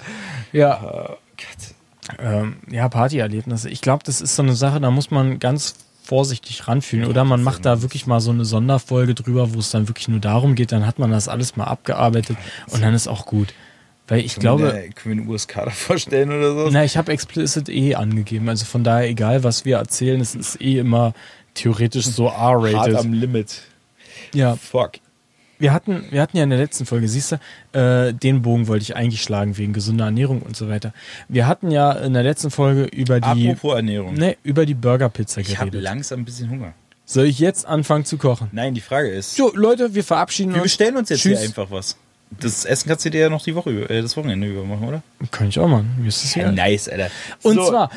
[0.51, 2.17] Ja, Oh Gott.
[2.19, 3.69] ähm, ja Partyerlebnisse.
[3.69, 7.07] Ich glaube, das ist so eine Sache, da muss man ganz vorsichtig ranfühlen.
[7.07, 10.19] Oder man macht da wirklich mal so eine Sonderfolge drüber, wo es dann wirklich nur
[10.19, 12.37] darum geht, dann hat man das alles mal abgearbeitet
[12.71, 13.53] und dann ist auch gut.
[14.07, 16.69] Weil ich glaube, Können wir, können wir eine USK da vorstellen oder so?
[16.71, 18.49] Na, ich habe explicit eh angegeben.
[18.49, 21.13] Also von daher, egal was wir erzählen, es ist eh immer
[21.53, 22.95] theoretisch so Hart R-rated.
[22.97, 23.61] am Limit.
[24.33, 24.93] Ja, Fuck.
[25.59, 27.31] wir hatten, wir hatten ja in der letzten Folge, siehst
[27.71, 30.91] du, äh, den Bogen wollte ich eigentlich schlagen wegen gesunder Ernährung und so weiter.
[31.29, 34.15] Wir hatten ja in der letzten Folge über die, Apropos Ernährung.
[34.15, 35.83] ne, über die Burgerpizza ich habe geredet.
[35.83, 36.73] langsam ein bisschen Hunger.
[37.05, 38.49] Soll ich jetzt anfangen zu kochen?
[38.51, 40.71] Nein, die Frage ist, So, Leute, wir verabschieden wir uns.
[40.71, 41.39] bestellen uns jetzt Tschüss.
[41.39, 41.95] hier einfach was.
[42.39, 44.87] Das Essen kannst du dir ja noch die Woche, über- äh, das Wochenende über machen,
[44.87, 45.01] oder?
[45.31, 45.95] Kann ich auch machen.
[45.99, 46.51] Mir ist das Ja, ja.
[46.51, 47.09] nice, Alter.
[47.41, 47.89] Und So, zwar,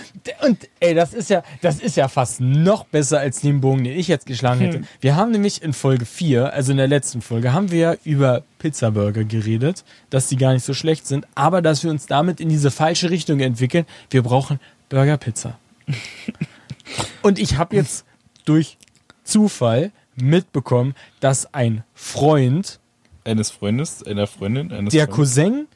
[0.45, 3.99] und ey, das ist ja, das ist ja fast noch besser als den Bogen, den
[3.99, 4.79] ich jetzt geschlagen hätte.
[4.79, 4.87] Hm.
[5.01, 8.43] Wir haben nämlich in Folge 4, also in der letzten Folge, haben wir ja über
[8.59, 12.49] Pizzaburger geredet, dass die gar nicht so schlecht sind, aber dass wir uns damit in
[12.49, 13.87] diese falsche Richtung entwickeln.
[14.11, 15.59] Wir brauchen Burgerpizza.
[17.23, 18.05] und ich habe jetzt
[18.45, 18.77] durch
[19.25, 22.79] Zufall mitbekommen, dass ein Freund,
[23.27, 25.67] eines Freundes, einer Freundin, eines der Freundes Cousin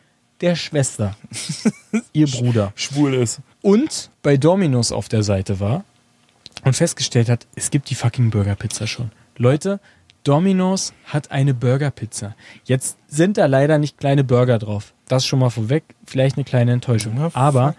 [0.41, 1.17] der Schwester,
[2.13, 3.41] ihr Bruder, schwul ist.
[3.61, 5.85] und bei Domino's auf der Seite war
[6.65, 9.11] und festgestellt hat, es gibt die fucking Burgerpizza schon.
[9.37, 9.81] Leute,
[10.25, 12.35] Domino's hat eine Burgerpizza.
[12.65, 14.93] Jetzt sind da leider nicht kleine Burger drauf.
[15.09, 15.83] Das schon mal vorweg.
[16.07, 17.15] Vielleicht eine kleine Enttäuschung.
[17.17, 17.75] Na, Aber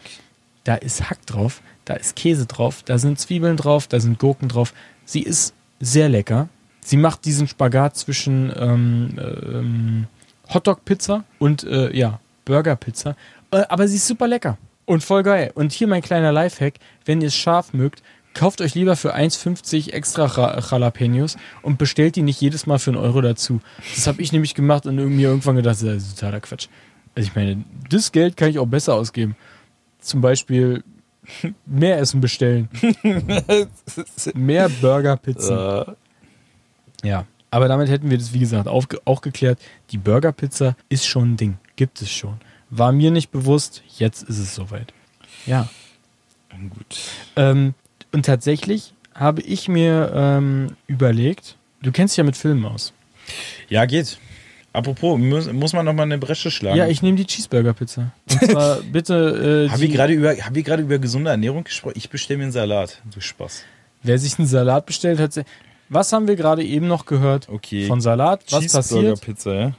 [0.64, 4.50] da ist Hack drauf, da ist Käse drauf, da sind Zwiebeln drauf, da sind Gurken
[4.50, 4.74] drauf.
[5.06, 6.50] Sie ist sehr lecker.
[6.84, 10.08] Sie macht diesen Spagat zwischen ähm, ähm,
[10.54, 13.16] Hotdog-Pizza und äh, ja, Burger-Pizza.
[13.52, 15.52] Äh, aber sie ist super lecker und voll geil.
[15.56, 16.76] Und hier mein kleiner Lifehack,
[17.06, 18.02] wenn ihr es scharf mögt,
[18.34, 22.92] kauft euch lieber für 1,50 extra Ra- Jalapenos und bestellt die nicht jedes Mal für
[22.92, 23.60] einen Euro dazu.
[23.96, 26.68] Das habe ich nämlich gemacht und irgendwie irgendwann gedacht, das ist totaler Quatsch.
[27.14, 29.36] Also ich meine, das Geld kann ich auch besser ausgeben.
[30.00, 30.84] Zum Beispiel
[31.66, 32.70] mehr Essen bestellen.
[34.34, 35.96] mehr Burger, Pizza.
[37.04, 39.60] Ja, aber damit hätten wir das, wie gesagt, auch geklärt.
[39.92, 41.58] Die Burgerpizza ist schon ein Ding.
[41.76, 42.38] Gibt es schon.
[42.70, 44.94] War mir nicht bewusst, jetzt ist es soweit.
[45.46, 45.68] Ja.
[46.70, 46.98] gut.
[47.36, 47.74] Ähm,
[48.14, 52.94] und tatsächlich habe ich mir ähm, überlegt, du kennst dich ja mit Filmen aus.
[53.70, 54.18] Ja, geht.
[54.74, 56.78] Apropos, muss, muss man noch mal eine Bresche schlagen?
[56.78, 58.12] Ja, ich nehme die Cheeseburger-Pizza.
[58.32, 61.96] Und zwar bitte, äh, Habe die- ich gerade über, hab über gesunde Ernährung gesprochen?
[61.98, 63.02] Ich bestelle mir einen Salat.
[63.14, 63.64] Du Spaß.
[64.04, 65.34] wer sich einen Salat bestellt hat.
[65.94, 67.50] Was haben wir gerade eben noch gehört?
[67.50, 67.86] Okay.
[67.86, 69.20] Von Salat, was passiert?
[69.22, 69.72] Pizza, ja?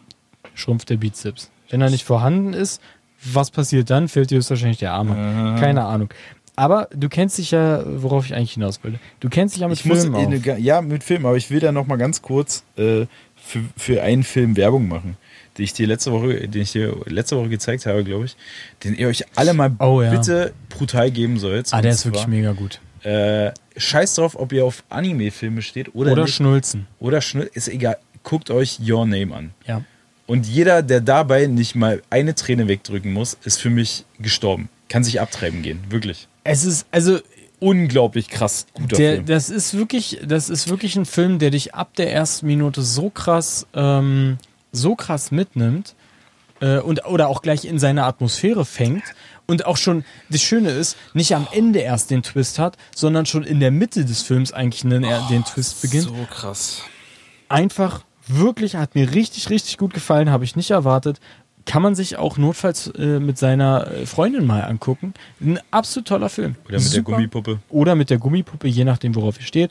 [0.55, 1.51] Schrumpft der Bizeps.
[1.71, 2.83] Wenn er nicht vorhanden ist,
[3.25, 4.09] was passiert dann?
[4.09, 5.17] Fehlt dir höchstwahrscheinlich der Arme.
[5.17, 5.59] Aha.
[5.59, 6.11] Keine Ahnung.
[6.55, 8.99] Aber du kennst dich ja, worauf ich eigentlich hinaus wollte.
[9.21, 10.59] Du kennst dich ja mit Ich muss, Filmen in auf.
[10.59, 13.07] ja, mit Film, aber ich will da noch mal ganz kurz äh,
[13.37, 15.17] für, für einen Film Werbung machen,
[15.57, 18.37] den ich dir letzte Woche, den ich dir letzte Woche gezeigt habe, glaube ich,
[18.85, 20.11] den ihr euch alle mal Oh, ja.
[20.11, 21.73] bitte brutal geben sollt.
[21.73, 22.81] Ah, der ist wirklich mega gut.
[23.05, 26.35] Äh, scheiß drauf, ob ihr auf Anime-Filme steht oder, Oder nicht.
[26.35, 26.87] Schnulzen.
[26.99, 27.99] Oder Schnitt, ist egal.
[28.23, 29.51] Guckt euch Your Name an.
[29.67, 29.83] Ja.
[30.27, 34.69] Und jeder, der dabei nicht mal eine Träne wegdrücken muss, ist für mich gestorben.
[34.89, 36.29] Kann sich abtreiben gehen, wirklich.
[36.45, 37.19] Es ist, also,
[37.59, 39.27] Unglaublich krass guter der, Film.
[39.27, 43.09] das ist wirklich, das ist wirklich ein Film, der dich ab der ersten Minute so
[43.09, 44.39] krass, ähm,
[44.73, 45.95] so krass mitnimmt
[46.63, 49.03] äh, und oder auch gleich in seine Atmosphäre fängt
[49.47, 53.43] und auch schon das Schöne ist, nicht am Ende erst den Twist hat, sondern schon
[53.43, 56.05] in der Mitte des Films eigentlich den, den Twist beginnt.
[56.05, 56.83] So krass.
[57.49, 61.21] Einfach wirklich hat mir richtig richtig gut gefallen, habe ich nicht erwartet.
[61.65, 65.15] Kann man sich auch notfalls äh, mit seiner äh, Freundin mal angucken.
[65.41, 66.57] Ein absolut toller Film.
[66.65, 67.13] Oder mit der Super.
[67.13, 67.59] Gummipuppe.
[67.69, 69.71] Oder mit der Gummipuppe, je nachdem, worauf ihr steht.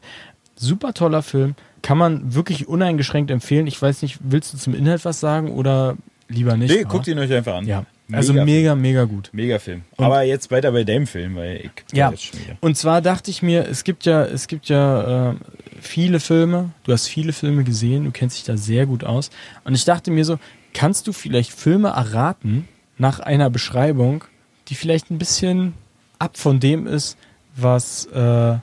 [0.56, 1.56] Super toller Film.
[1.82, 3.68] Kann man wirklich uneingeschränkt empfehlen.
[3.68, 5.98] Ich weiß nicht, willst du zum Inhalt was sagen oder
[6.32, 6.74] lieber nicht?
[6.74, 7.66] Nee, guckt ihn euch einfach an.
[7.66, 9.30] Ja, also Mega mega, mega gut.
[9.34, 9.84] Mega Film.
[9.96, 12.10] Und- Aber jetzt weiter bei dem Film, weil ich Ja.
[12.12, 12.58] jetzt schon wieder.
[12.62, 15.36] Und zwar dachte ich mir, es gibt ja, es gibt ja äh,
[15.80, 16.72] viele Filme.
[16.84, 19.30] Du hast viele Filme gesehen, du kennst dich da sehr gut aus.
[19.64, 20.40] Und ich dachte mir so,
[20.74, 22.68] kannst du vielleicht Filme erraten
[22.98, 24.24] nach einer Beschreibung,
[24.68, 25.74] die vielleicht ein bisschen
[26.20, 27.18] ab von dem ist,
[27.56, 28.20] was äh,
[28.54, 28.60] äh,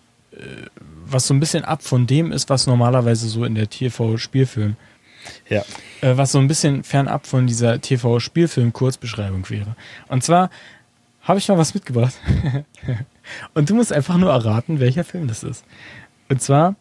[1.10, 4.76] was so ein bisschen ab von dem ist, was normalerweise so in der TV-Spielfilm,
[5.48, 5.62] Ja.
[6.00, 9.76] äh, was so ein bisschen fernab von dieser TV-Spielfilm-Kurzbeschreibung wäre.
[10.08, 10.50] Und zwar
[11.22, 12.14] habe ich mal was mitgebracht.
[13.54, 15.64] Und du musst einfach nur erraten, welcher Film das ist.
[16.28, 16.74] Und zwar.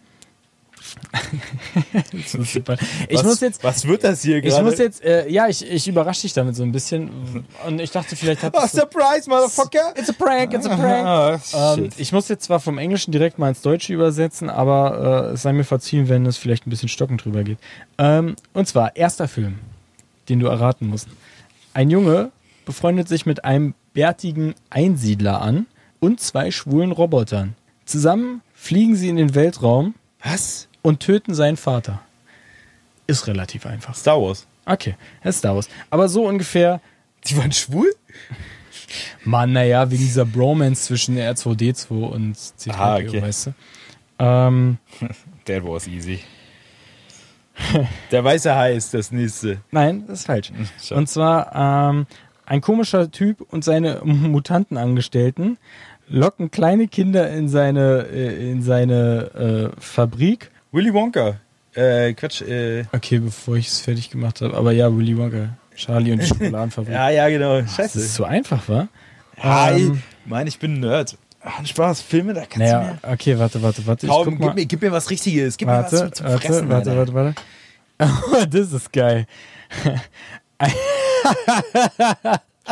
[2.25, 2.77] Super.
[3.07, 3.63] ich was, muss jetzt.
[3.63, 4.63] Was wird das hier Ich gerade?
[4.63, 7.45] muss jetzt, äh, ja, ich, ich überrasche dich damit so ein bisschen.
[7.65, 9.93] Und ich dachte, vielleicht hat Oh, so- Surprise, Motherfucker!
[9.97, 11.05] It's a prank, it's a prank.
[11.53, 15.33] Ah, Ähm, ich muss jetzt zwar vom Englischen direkt mal ins Deutsche übersetzen, aber äh,
[15.33, 17.57] es sei mir verziehen, wenn es vielleicht ein bisschen stockend drüber geht.
[17.97, 19.59] Ähm, und zwar, erster Film,
[20.29, 21.07] den du erraten musst.
[21.73, 22.31] Ein Junge
[22.65, 25.67] befreundet sich mit einem bärtigen Einsiedler an
[25.99, 27.55] und zwei schwulen Robotern.
[27.85, 30.66] Zusammen fliegen sie in den Weltraum Was?
[30.87, 31.99] Und töten seinen Vater.
[33.07, 33.95] Ist relativ einfach.
[33.95, 34.45] Star Wars.
[34.65, 35.69] Okay, das ist Star Wars.
[35.89, 36.81] Aber so ungefähr
[37.27, 37.93] Die waren schwul?
[39.25, 43.21] Mann, naja, wegen dieser Bromance zwischen R2D2 und C3PO, Ah, okay.
[43.21, 43.53] weißt du?
[44.19, 44.77] Ähm,
[45.45, 46.19] That was easy.
[48.11, 49.59] Der weiße Hai ist das nächste.
[49.71, 50.51] nein, das ist falsch.
[50.81, 50.99] schade.
[50.99, 52.05] Und zwar ähm,
[52.45, 55.57] ein komischer Typ und seine Mutantenangestellten
[56.07, 60.51] locken kleine Kinder in seine, äh, in seine äh, Fabrik.
[60.71, 61.37] Willy Wonka.
[61.73, 62.85] Äh, Quatsch, äh.
[62.91, 64.55] Okay, bevor ich es fertig gemacht habe.
[64.55, 65.49] Aber ja, Willy Wonka.
[65.75, 66.93] Charlie und die Schokoladenfabrik.
[66.93, 67.61] Ja, ja, genau.
[67.61, 67.99] Das ist Scheiße.
[68.01, 68.87] so einfach, wa?
[69.41, 71.17] Ja, Ähm, ey, Mann, ich bin ein Nerd.
[71.41, 74.07] Ah, Spaß, Filme, da kannst Naja, okay, warte, warte, warte.
[74.07, 74.23] du Ich mir.
[74.25, 74.47] Kaum, mal.
[74.47, 75.55] gib, mir, gib mir was Richtiges.
[75.57, 76.69] Gib mir Warte, was zum warte, Fressen.
[76.69, 77.13] warte, Alter.
[77.13, 77.35] warte,
[77.99, 78.21] warte.
[78.41, 79.25] Oh, das ist geil.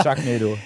[0.03, 0.57] Sharknado.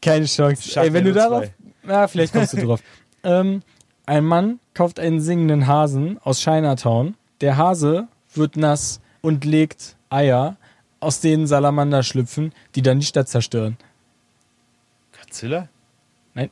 [0.00, 0.62] Keine Chance.
[0.68, 1.44] Sharknado Ey, wenn du darauf.
[1.44, 1.52] 2.
[1.84, 2.80] Na, vielleicht kommst du drauf.
[3.22, 3.62] ähm,
[4.06, 7.14] ein Mann kauft einen singenden Hasen aus Chinatown.
[7.40, 10.56] Der Hase wird nass und legt Eier,
[11.00, 13.76] aus denen Salamander schlüpfen, die dann die Stadt zerstören.
[15.18, 15.68] Godzilla?
[16.34, 16.50] Nein.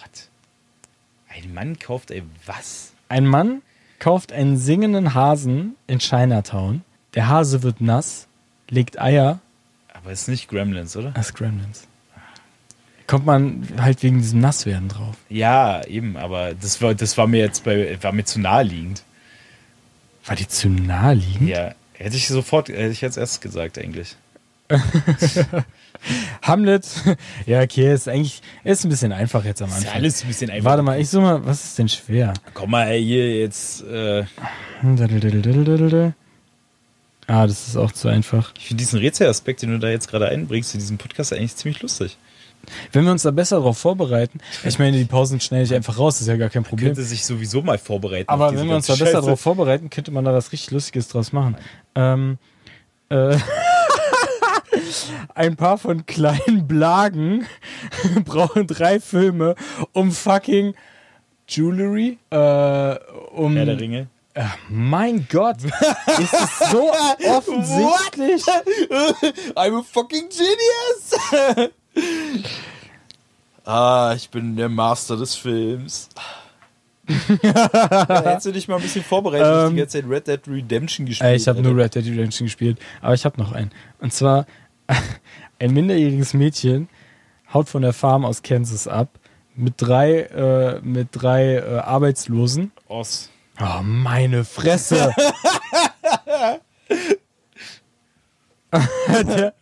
[0.00, 0.28] What?
[1.28, 2.92] Ein Mann kauft, ey, was?
[3.08, 3.62] Ein Mann
[3.98, 6.82] kauft einen singenden Hasen in Chinatown.
[7.14, 8.26] Der Hase wird nass,
[8.68, 9.40] legt Eier.
[9.92, 11.10] Aber ist nicht Gremlins, oder?
[11.12, 11.86] Das Gremlins.
[13.12, 15.14] Kommt man halt wegen diesem Nasswerden drauf.
[15.28, 19.02] Ja, eben, aber das war, das war mir jetzt bei, war mir zu naheliegend.
[20.24, 21.46] War die zu naheliegend?
[21.46, 24.16] Ja, hätte ich sofort, hätte ich jetzt erst gesagt, eigentlich.
[26.40, 26.86] Hamlet,
[27.44, 29.90] ja, okay, ist eigentlich, ist ein bisschen einfach jetzt am Ist Anfang.
[29.90, 30.70] ja alles ein bisschen einfach.
[30.70, 32.32] Warte mal, ich suche mal, was ist denn schwer?
[32.54, 33.82] Komm mal ey, hier jetzt.
[33.84, 34.24] Äh,
[37.26, 38.54] Ah, das ist auch zu einfach.
[38.58, 41.82] ich finde diesen Rätselaspekt, den du da jetzt gerade einbringst, in diesem Podcast eigentlich ziemlich
[41.82, 42.16] lustig.
[42.92, 46.14] Wenn wir uns da besser darauf vorbereiten, ich meine, die Pausen schneide ich einfach raus,
[46.14, 46.88] das ist ja gar kein Problem.
[46.88, 48.28] Könnte sich sowieso mal vorbereiten.
[48.28, 51.32] Aber wenn wir uns da besser darauf vorbereiten, könnte man da was richtig Lustiges draus
[51.32, 51.56] machen.
[51.94, 52.38] Ähm,
[53.08, 53.36] äh,
[55.34, 57.46] ein paar von kleinen Blagen
[58.24, 59.54] brauchen drei Filme,
[59.92, 60.74] um fucking
[61.48, 62.96] Jewelry, äh,
[63.34, 63.56] um.
[63.56, 64.08] Herr der Ringe.
[64.34, 66.90] Äh, mein Gott, ist es so
[67.28, 68.42] offensichtlich?
[69.54, 71.70] I'm a fucking genius!
[73.64, 76.08] Ah, ich bin der Master des Films.
[77.08, 80.40] ja, hättest du dich mal ein bisschen vorbereitet, ich Ähm, die ganze Zeit Red Dead
[80.48, 81.30] Redemption gespielt.
[81.30, 81.76] Äh, ich habe nur.
[81.76, 83.70] Red Dead Redemption gespielt, aber ich habe noch einen.
[83.98, 84.46] Und zwar
[85.58, 86.88] ein minderjähriges Mädchen
[87.52, 89.18] haut von der Farm aus Kansas ab
[89.54, 92.72] mit drei äh, mit drei äh, Arbeitslosen.
[92.88, 93.30] Oz.
[93.60, 95.14] Oh, meine Fresse.
[99.08, 99.54] der,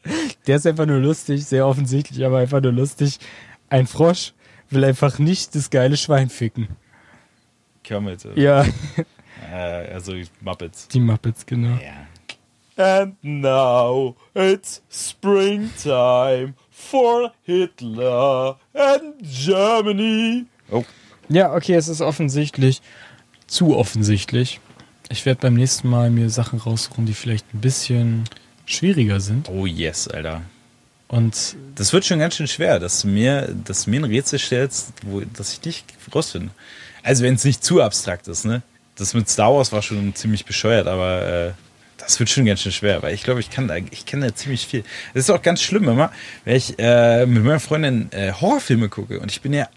[0.47, 3.19] der ist einfach nur lustig, sehr offensichtlich, aber einfach nur lustig.
[3.69, 4.33] Ein Frosch
[4.71, 6.69] will einfach nicht das geile Schwein ficken.
[7.83, 8.27] Kermit.
[8.37, 8.65] Ja,
[9.53, 10.87] Äh, also Muppets.
[10.89, 11.79] die Muppets, genau.
[11.83, 12.07] Ja.
[12.77, 20.47] And now it's springtime for Hitler and Germany.
[20.71, 20.85] Oh,
[21.29, 22.81] Ja, okay, es ist offensichtlich
[23.47, 24.61] zu offensichtlich.
[25.09, 28.25] Ich werde beim nächsten Mal mir Sachen raussuchen, die vielleicht ein bisschen
[28.75, 29.49] schwieriger sind.
[29.49, 30.43] oh yes, Alter.
[31.09, 34.39] Und Das wird schon ganz schön schwer, dass du mir, dass du mir ein Rätsel
[34.39, 36.51] stellst, wo, dass ich dich rausfinde.
[37.03, 38.63] Also wenn es nicht zu abstrakt ist, ne?
[38.97, 41.53] Das mit Star Wars war schon ziemlich bescheuert, aber äh,
[41.97, 44.35] das wird schon ganz schön schwer, weil ich glaube, ich kann da, ich kenne da
[44.35, 44.85] ziemlich viel.
[45.15, 46.13] Das ist auch ganz schlimm immer,
[46.45, 49.69] wenn ich äh, mit meiner Freundin äh, Horrorfilme gucke und ich bin ja,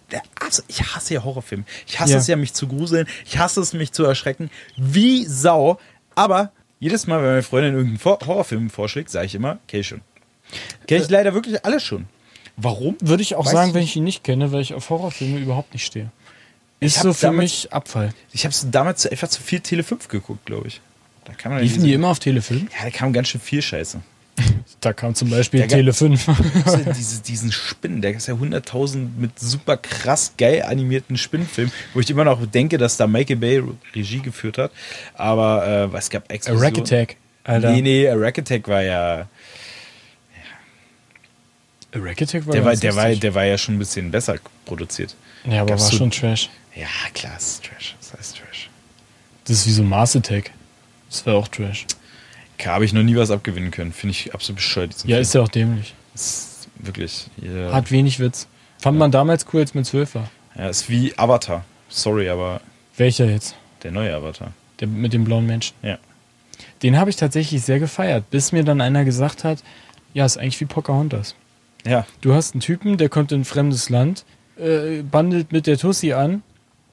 [0.68, 1.64] ich hasse ja Horrorfilme.
[1.88, 2.18] Ich hasse Ja.
[2.20, 3.08] es ja, mich zu gruseln.
[3.26, 4.50] Ich hasse es, mich zu erschrecken.
[4.78, 5.80] Wie Sau.
[6.16, 6.52] Aber
[6.84, 10.02] jedes Mal, wenn meine Freundin irgendeinen Horrorfilm vorschlägt, sage ich immer, okay schon.
[10.88, 12.06] Kenne ich leider wirklich alle schon.
[12.58, 12.98] Warum?
[13.02, 15.40] würde ich auch Weiß sagen, ich wenn ich ihn nicht kenne, weil ich auf Horrorfilme
[15.40, 16.12] überhaupt nicht stehe.
[16.80, 18.14] Ist Ich so für damals- mich Abfall.
[18.34, 20.82] Ich habe damals einfach zu viel Tele 5 geguckt, glaube ich.
[21.26, 22.64] Da kam dann Liefen diese- die immer auf Tele 5?
[22.74, 24.02] Ja, da kam ganz schön viel Scheiße.
[24.82, 26.28] Da kam zum Beispiel Der Tele 5.
[26.66, 32.00] Also diese, diesen Spinnen, da ist ja 100.000 mit super krass geil animierten Spinnenfilmen, wo
[32.00, 33.64] ich immer noch denke, dass da Michael Bay
[33.96, 34.72] Regie geführt hat.
[35.14, 36.76] Aber äh, es gab A Explosionen.
[36.76, 37.16] Rack Attack.
[37.46, 37.72] Alter.
[37.72, 39.28] Nee, nee, A Rack Attack war ja,
[41.94, 44.38] A Rack Attack war der war, der, war, der war ja schon ein bisschen besser
[44.66, 45.16] produziert.
[45.46, 46.50] Ja, aber gab's war schon Trash.
[46.76, 47.96] Ja, klar, es ist Trash.
[48.00, 48.70] Das heißt Trash.
[49.46, 50.52] Das ist wie so Mars Attack.
[51.10, 51.86] Das war auch Trash.
[52.66, 53.91] Habe ich noch nie was abgewinnen können.
[53.93, 54.93] Finde ich absolut bescheuert.
[55.03, 55.22] Ja, Film.
[55.22, 55.93] ist ja auch dämlich.
[56.14, 57.28] Ist wirklich.
[57.38, 57.72] Ja.
[57.74, 58.47] Hat wenig Witz.
[58.80, 60.30] Fand man damals cool, als man 12 war.
[60.55, 61.64] Ja, ist wie Avatar.
[61.89, 62.61] Sorry, aber
[62.97, 63.55] Welcher jetzt?
[63.84, 64.51] der neue Avatar.
[64.80, 65.76] Der mit dem blauen Menschen.
[65.82, 65.97] Ja.
[66.82, 69.64] Den habe ich tatsächlich sehr gefeiert, bis mir dann einer gesagt hat,
[70.14, 71.36] ja, ist eigentlich wie Pocahontas.
[71.86, 72.05] Ja.
[72.22, 74.26] Du hast einen Typen, der kommt in ein fremdes Land,
[74.57, 76.43] äh, bandelt mit der Tussi an,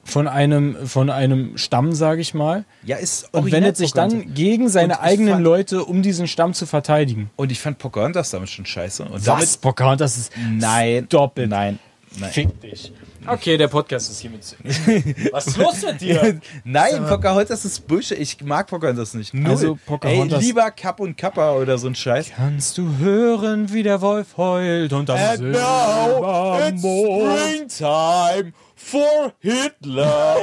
[0.03, 4.67] von einem, von einem Stamm, sage ich mal, Ja, ist und wendet sich dann gegen
[4.69, 7.29] seine eigenen fand- Leute, um diesen Stamm zu verteidigen.
[7.35, 9.03] Und ich fand Pocahontas damit schon scheiße.
[9.03, 9.57] Und Was?
[9.57, 11.05] Pocahontas ist Damit, nein.
[11.09, 11.49] doppelt.
[11.49, 11.79] Nein.
[12.19, 12.31] Nein.
[12.31, 12.91] Fick dich.
[13.25, 14.55] Okay, der Podcast ist hiermit zu.
[15.31, 16.41] Was ist los mit dir?
[16.65, 18.17] Nein, Pocahontas ist Bullshit.
[18.19, 19.33] Ich mag Pocahontas nicht.
[19.33, 19.51] Null.
[19.51, 22.31] Also, Pocahontas- Ey, lieber Kapp und Kappa oder so ein Scheiß.
[22.35, 30.37] Kannst du hören, wie der Wolf heult und am And now it's springtime for Hitler.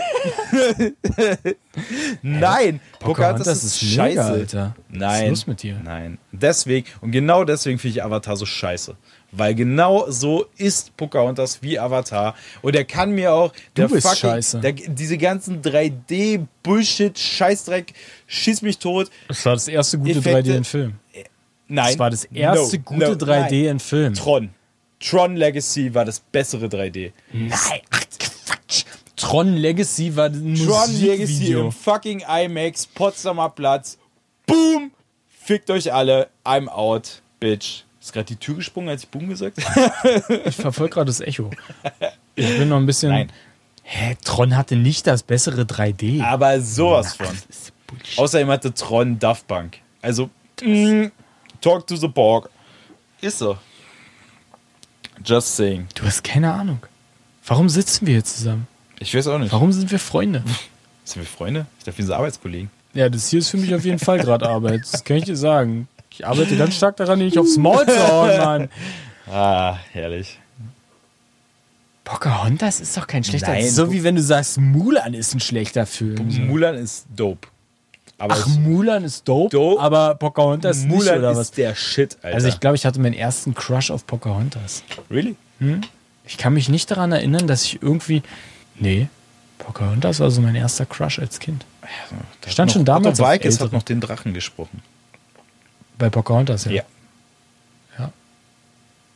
[2.22, 4.74] Nein, Pocahontas ist mega, Alter.
[4.88, 5.00] Nein.
[5.00, 5.80] Was ist los mit dir?
[5.84, 6.18] Nein.
[6.32, 8.96] Deswegen, und genau deswegen finde ich Avatar so scheiße.
[9.30, 12.34] Weil genau so ist Pocahontas wie Avatar.
[12.62, 13.52] Und er kann mir auch.
[13.76, 14.60] Der bist fucking, scheiße.
[14.60, 17.92] Der, diese ganzen 3D-Bullshit, Scheißdreck,
[18.26, 19.10] schieß mich tot.
[19.28, 20.94] Das war das erste gute Effekte- 3D in Film.
[21.70, 21.86] Nein.
[21.88, 23.52] Das war das erste No, gute no, 3D nein.
[23.52, 24.14] in Film.
[24.14, 24.50] Tron.
[25.00, 27.12] Tron Legacy war das bessere 3D.
[27.32, 28.84] Nein, ach, Quatsch.
[29.16, 31.60] Tron Legacy war ein Tron Legacy Musikvideo.
[31.66, 33.98] im fucking IMAX, Potsdamer Platz.
[34.46, 34.90] Boom!
[35.28, 36.28] Fickt euch alle.
[36.44, 37.84] I'm out, bitch.
[38.00, 40.42] Ist gerade die Tür gesprungen, als ich Boom gesagt habe?
[40.46, 41.50] Ich verfolge gerade das Echo.
[42.36, 43.32] Ich bin noch ein bisschen Nein.
[43.82, 46.22] Hä, Tron hatte nicht das bessere 3D.
[46.22, 47.26] Aber sowas von.
[47.26, 48.18] Das ist Bullshit.
[48.18, 49.78] Außerdem hatte Tron Daft Punk.
[50.02, 50.28] Also,
[50.62, 51.06] mm,
[51.60, 52.50] talk to the pork.
[53.22, 53.56] Ist so.
[55.24, 55.86] Just saying.
[55.94, 56.80] Du hast keine Ahnung.
[57.46, 58.66] Warum sitzen wir hier zusammen?
[58.98, 59.52] Ich weiß auch nicht.
[59.52, 60.42] Warum sind wir Freunde?
[61.04, 61.64] Sind wir Freunde?
[61.78, 62.70] Ich dachte, wir sind Arbeitskollegen.
[62.92, 64.82] Ja, das hier ist für mich auf jeden Fall gerade Arbeit.
[64.92, 65.88] Das kann ich dir sagen.
[66.10, 68.68] Ich arbeite ganz stark daran, nicht aufs Maul zu hauen, Mann.
[69.26, 70.38] Ah, herrlich.
[72.04, 75.86] Pocahontas ist doch kein schlechter Nein, So wie wenn du sagst, Mulan ist ein schlechter
[75.86, 76.46] Film.
[76.46, 77.48] Mulan ist dope.
[78.20, 79.80] Aber Ach, Mulan ist dope, Dope?
[79.80, 81.50] aber Pocahontas nicht, Mulan oder ist was?
[81.52, 82.34] der Shit, Alter.
[82.34, 84.82] Also ich glaube, ich hatte meinen ersten Crush auf Pocahontas.
[85.10, 85.36] really?
[86.26, 88.22] Ich kann mich nicht daran erinnern, dass ich irgendwie...
[88.78, 89.08] Nee,
[89.58, 91.64] Pocahontas war so mein erster Crush als Kind.
[92.40, 94.82] Da Stand hat schon damals Otto Walkes hat noch den Drachen gesprochen.
[95.96, 96.72] Bei Pocahontas, ja.
[96.72, 96.82] Ja.
[97.98, 98.12] Ja.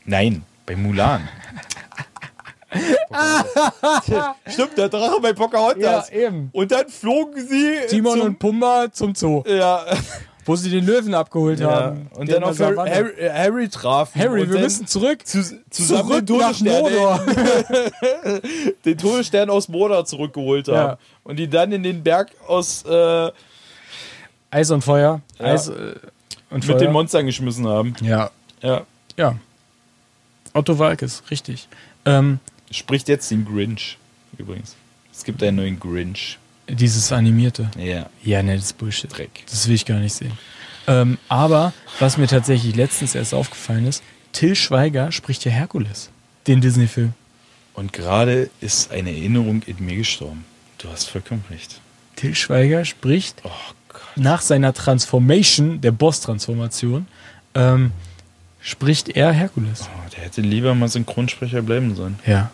[0.05, 1.28] Nein, bei Mulan.
[4.46, 6.10] Stimmt, der Drache bei Pocahontas.
[6.10, 6.48] Ja, eben.
[6.52, 9.84] Und dann flogen sie Timon zum, und Pumba zum Zoo, ja,
[10.44, 11.70] wo sie den Löwen abgeholt ja.
[11.70, 12.10] haben.
[12.14, 12.76] Und Der dann auf Harry.
[12.76, 14.20] Harry, äh, Harry trafen.
[14.20, 15.26] Harry, und wir müssen zurück.
[15.26, 17.20] zu, zusammen Zurück den nach Todesstern, Mordor.
[18.84, 20.74] den Todesstern aus Mordor zurückgeholt haben.
[20.74, 20.98] Ja.
[21.24, 23.30] Und die dann in den Berg aus äh,
[24.50, 25.20] Eis und Feuer.
[25.38, 25.44] Ja.
[25.46, 25.94] Eis äh,
[26.50, 26.74] und Feuer.
[26.74, 27.94] mit den Monstern geschmissen haben.
[28.02, 28.30] ja,
[28.62, 28.82] Ja.
[29.16, 29.36] ja.
[30.54, 31.66] Otto Walkes, richtig.
[32.04, 32.38] Ähm,
[32.72, 33.98] Spricht jetzt den Grinch
[34.38, 34.76] übrigens.
[35.12, 36.38] Es gibt einen neuen Grinch.
[36.68, 37.70] dieses animierte.
[37.78, 38.08] Ja.
[38.22, 39.16] Ja, ne, das ist Bullshit.
[39.16, 39.44] Dreck.
[39.50, 40.32] Das will ich gar nicht sehen.
[40.86, 44.02] Ähm, aber was mir tatsächlich letztens erst aufgefallen ist,
[44.32, 46.10] Till Schweiger spricht ja Herkules,
[46.46, 47.12] den Disney-Film.
[47.74, 50.44] Und gerade ist eine Erinnerung in mir gestorben.
[50.78, 51.80] Du hast vollkommen recht.
[52.16, 53.50] Till Schweiger spricht Oh
[54.16, 57.06] nach seiner Transformation, der Boss-Transformation,
[57.54, 57.92] ähm,
[58.60, 59.82] spricht er Herkules.
[59.82, 62.18] Oh, der hätte lieber mal Synchronsprecher bleiben sollen.
[62.26, 62.50] Ja.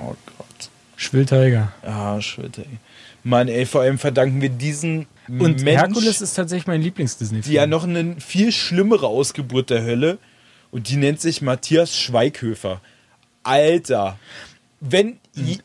[0.00, 0.70] Oh Gott.
[0.96, 1.72] Schwill-Tiger.
[1.82, 2.50] Ah, ey.
[3.24, 7.42] Mann, ey, vor allem verdanken wir diesen Und Mensch, Herkules ist tatsächlich mein Lieblings-Disney-Film.
[7.50, 10.18] die ja noch eine viel schlimmere Ausgeburt der Hölle
[10.70, 12.80] und die nennt sich Matthias Schweighöfer.
[13.42, 14.18] Alter,
[14.80, 15.58] wenn i-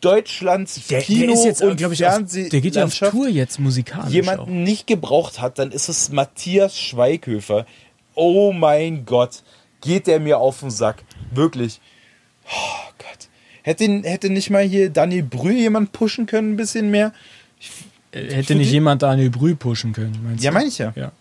[0.00, 3.28] Deutschlands der, Kino der ist jetzt, und ich, auf, Fernseh der geht ja auf Tour
[3.28, 4.12] jetzt musikalisch auch.
[4.12, 7.66] jemanden nicht gebraucht hat, dann ist es Matthias Schweighöfer.
[8.14, 9.42] Oh mein Gott,
[9.80, 11.04] geht der mir auf den Sack.
[11.32, 11.80] Wirklich.
[12.46, 13.28] Oh Gott.
[13.62, 17.12] Hätte, hätte nicht mal hier Daniel Brühl jemand pushen können, ein bisschen mehr?
[18.12, 20.54] Äh, Hätte nicht jemand Daniel Brühl pushen können, meinst Ja, du?
[20.56, 20.92] meine ich ja.
[20.96, 21.12] Ja.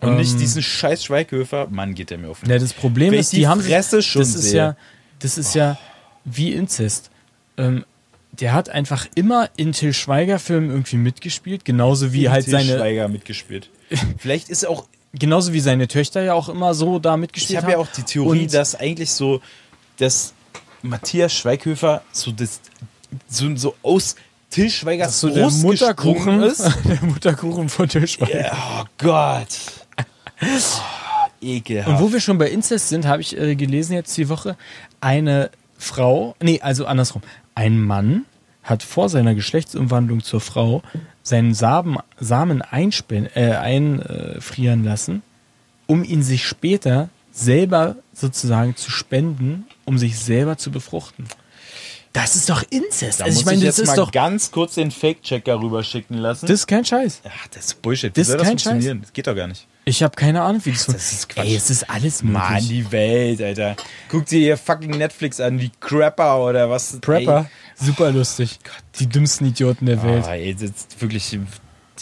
[0.00, 1.68] Und Ähm, nicht diesen scheiß Schweighöfer.
[1.70, 3.62] Mann, geht der mir auf den Ja, das Problem Wenn ist, ich die die haben
[3.62, 4.56] Fresse schon das ist sehe.
[4.58, 4.76] ja,
[5.20, 5.78] das ist ja
[6.24, 7.10] wie Inzest.
[7.56, 7.84] Ähm,
[8.32, 12.76] der hat einfach immer in Till Schweiger Filmen irgendwie mitgespielt, genauso wie halt Til seine,
[12.76, 13.70] Schweiger mitgespielt.
[14.18, 17.62] Vielleicht ist auch genauso wie seine Töchter ja auch immer so da mitgespielt Ich haben.
[17.72, 19.40] habe ja auch die Theorie, dass eigentlich so,
[19.96, 20.34] dass
[20.88, 22.60] Matthias Schweighöfer so, das,
[23.28, 24.16] so, so aus
[24.50, 26.60] Till Schweigers so der Mutterkuchen ist.
[26.84, 28.46] der Mutterkuchen von Till Schweiger.
[28.46, 29.48] Ja, oh Gott.
[30.42, 31.88] Oh, ekelhaft.
[31.88, 34.56] Und wo wir schon bei Inzest sind, habe ich äh, gelesen jetzt die Woche,
[35.00, 37.22] eine Frau, nee, also andersrum,
[37.54, 38.24] ein Mann
[38.62, 40.82] hat vor seiner Geschlechtsumwandlung zur Frau
[41.22, 45.22] seinen Samen, Samen einspen, äh, einfrieren lassen,
[45.86, 51.26] um ihn sich später selber sozusagen zu spenden, um sich selber zu befruchten.
[52.12, 53.20] Das ist doch Inzest.
[53.20, 55.60] da also muss ich meine, ich das jetzt ist mal doch, ganz kurz den Fake-Checker
[55.60, 56.46] rüberschicken lassen.
[56.46, 57.20] das ist kein Scheiß.
[57.28, 58.16] Ach, das ist Bullshit.
[58.16, 59.02] Wie Das soll ist das kein funktionieren?
[59.02, 59.66] Das geht doch gar nicht.
[59.84, 61.44] Ich habe keine Ahnung, wie das, das ist Quatsch.
[61.46, 62.42] Ey, es ist alles möglich.
[62.42, 63.76] Mann, die Welt, Alter.
[64.08, 66.98] Guck dir hier fucking Netflix an, die Crapper oder was.
[67.00, 68.58] Prepper, super lustig.
[68.98, 70.24] Die dümmsten Idioten der Ey, Welt.
[70.26, 71.38] Ah, ey, das ist wirklich,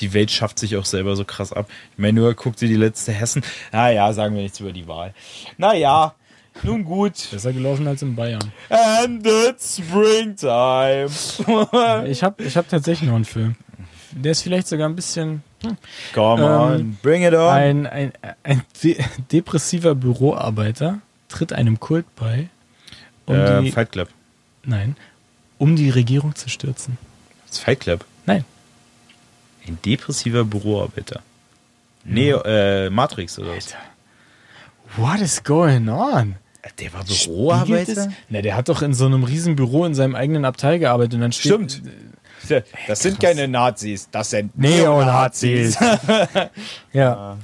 [0.01, 1.67] die Welt schafft sich auch selber so krass ab.
[1.93, 3.43] Ich meine, nur guck dir die letzte Hessen.
[3.73, 5.15] Naja, sagen wir nichts über die Wahl.
[5.59, 6.15] Naja,
[6.63, 7.15] nun gut.
[7.31, 8.53] Besser gelaufen als in Bayern.
[8.69, 11.09] And it's springtime.
[12.09, 13.57] Ich habe ich hab tatsächlich noch einen Film.
[14.13, 15.43] Der ist vielleicht sogar ein bisschen.
[16.15, 17.49] Come Ähm, on, bring it on.
[17.49, 18.13] Ein, ein,
[18.45, 18.97] ein de
[19.33, 22.49] depressiver Büroarbeiter tritt einem Kult bei,
[23.27, 24.09] um äh, die, Fight Club.
[24.65, 24.95] nein,
[25.59, 26.99] um die Regierung zu stürzen.
[27.49, 28.05] Das Fight Club.
[28.27, 28.45] Nein.
[29.67, 31.23] Ein depressiver Büroarbeiter.
[32.05, 33.75] Neo, äh, Matrix oder was?
[34.97, 36.37] What is going on?
[36.79, 38.09] Der war es?
[38.29, 41.21] Na, der hat doch in so einem riesen Büro in seinem eigenen Abteil gearbeitet und
[41.21, 41.83] dann steht, Stimmt.
[42.87, 45.79] Das sind keine Nazis, das sind Neonazis.
[46.93, 47.39] ja.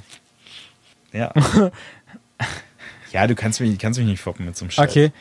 [1.11, 1.33] Ja.
[3.11, 4.89] ja, du kannst mich, kannst mich nicht foppen mit so einem Scheiß.
[4.89, 5.11] Okay.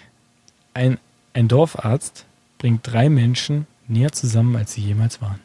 [0.74, 0.98] Ein,
[1.32, 2.24] ein Dorfarzt
[2.58, 5.40] bringt drei Menschen näher zusammen, als sie jemals waren.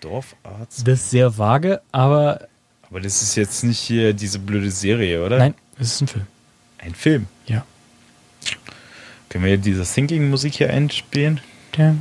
[0.00, 0.86] Dorfarzt.
[0.86, 2.48] Das ist sehr vage, aber.
[2.82, 5.38] Aber das ist jetzt nicht hier diese blöde Serie, oder?
[5.38, 6.26] Nein, es ist ein Film.
[6.78, 7.26] Ein Film?
[7.46, 7.64] Ja.
[9.28, 11.40] Können wir diese Thinking-Musik hier einspielen?
[11.76, 12.00] Ein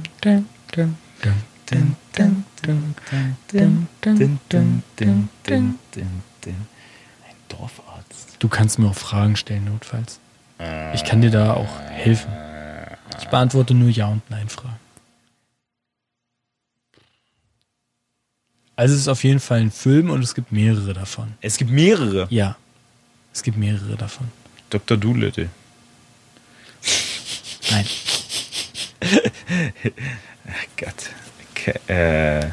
[7.50, 8.38] Dorfarzt.
[8.40, 10.20] Du kannst mir auch Fragen stellen, notfalls.
[10.94, 12.32] Ich kann dir da auch helfen.
[13.20, 14.80] Ich beantworte nur Ja und Nein-Fragen.
[18.78, 21.34] Also es ist auf jeden Fall ein Film und es gibt mehrere davon.
[21.42, 22.28] Es gibt mehrere.
[22.30, 22.56] Ja,
[23.34, 24.28] es gibt mehrere davon.
[24.70, 24.96] Dr.
[24.98, 25.50] Doolittle.
[27.70, 27.86] Nein,
[30.78, 31.10] Gott.
[31.52, 32.52] Okay, äh, ein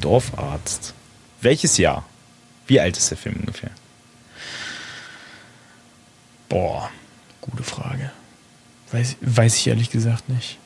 [0.00, 0.94] Dorfarzt.
[1.42, 2.08] Welches Jahr?
[2.66, 3.70] Wie alt ist der Film ungefähr?
[6.48, 6.90] boah,
[7.40, 8.10] gute Frage.
[8.90, 10.58] Weiß, weiß ich ehrlich gesagt nicht.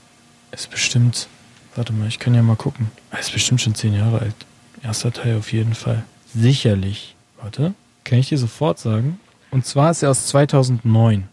[0.53, 1.28] Ist bestimmt,
[1.74, 2.90] warte mal, ich kann ja mal gucken.
[3.10, 4.34] Es ist bestimmt schon zehn Jahre alt.
[4.82, 6.04] Erster Teil auf jeden Fall.
[6.34, 7.14] Sicherlich.
[7.40, 9.20] Warte, kann ich dir sofort sagen.
[9.50, 11.28] Und zwar ist er aus 2009.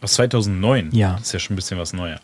[0.00, 0.90] Aus 2009?
[0.92, 1.14] Ja.
[1.14, 2.20] Das ist ja schon ein bisschen was neuer.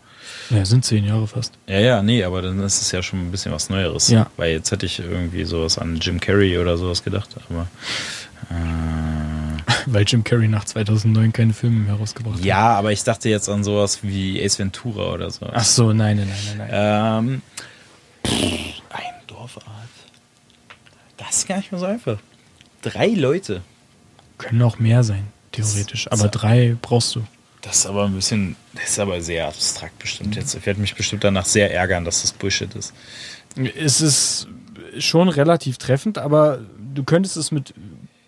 [0.51, 1.53] Ja, sind zehn Jahre fast.
[1.67, 4.09] Ja, ja, nee, aber dann ist es ja schon ein bisschen was Neueres.
[4.09, 4.31] Ja.
[4.37, 7.67] Weil jetzt hätte ich irgendwie sowas an Jim Carrey oder sowas gedacht, aber.
[8.51, 8.84] Äh,
[9.87, 12.45] Weil Jim Carrey nach 2009 keine Filme mehr rausgebracht hat.
[12.45, 15.47] ja, aber ich dachte jetzt an sowas wie Ace Ventura oder so.
[15.53, 16.71] Ach so, nein, nein, nein, nein.
[16.73, 17.43] Ähm,
[18.27, 19.69] pff, ein Dorfarzt.
[21.17, 22.19] Das ist gar nicht mehr so einfach.
[22.83, 23.63] Drei Leute.
[24.39, 26.11] Können auch mehr sein, theoretisch.
[26.11, 27.25] Aber drei brauchst du.
[27.63, 30.55] Das ist aber ein bisschen, das ist aber sehr abstrakt bestimmt jetzt.
[30.55, 32.93] Ich werde mich bestimmt danach sehr ärgern, dass das Bullshit ist.
[33.77, 34.49] Es ist
[34.99, 36.61] schon relativ treffend, aber
[36.95, 37.73] du könntest es mit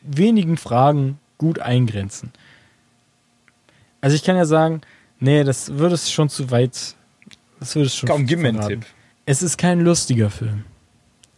[0.00, 2.32] wenigen Fragen gut eingrenzen.
[4.00, 4.80] Also ich kann ja sagen,
[5.20, 6.94] nee, das würde es schon zu weit.
[7.60, 8.08] Das würde es schon.
[8.08, 8.68] Komm, gib mir einen.
[8.68, 8.86] Tipp.
[9.24, 10.64] Es ist kein lustiger Film.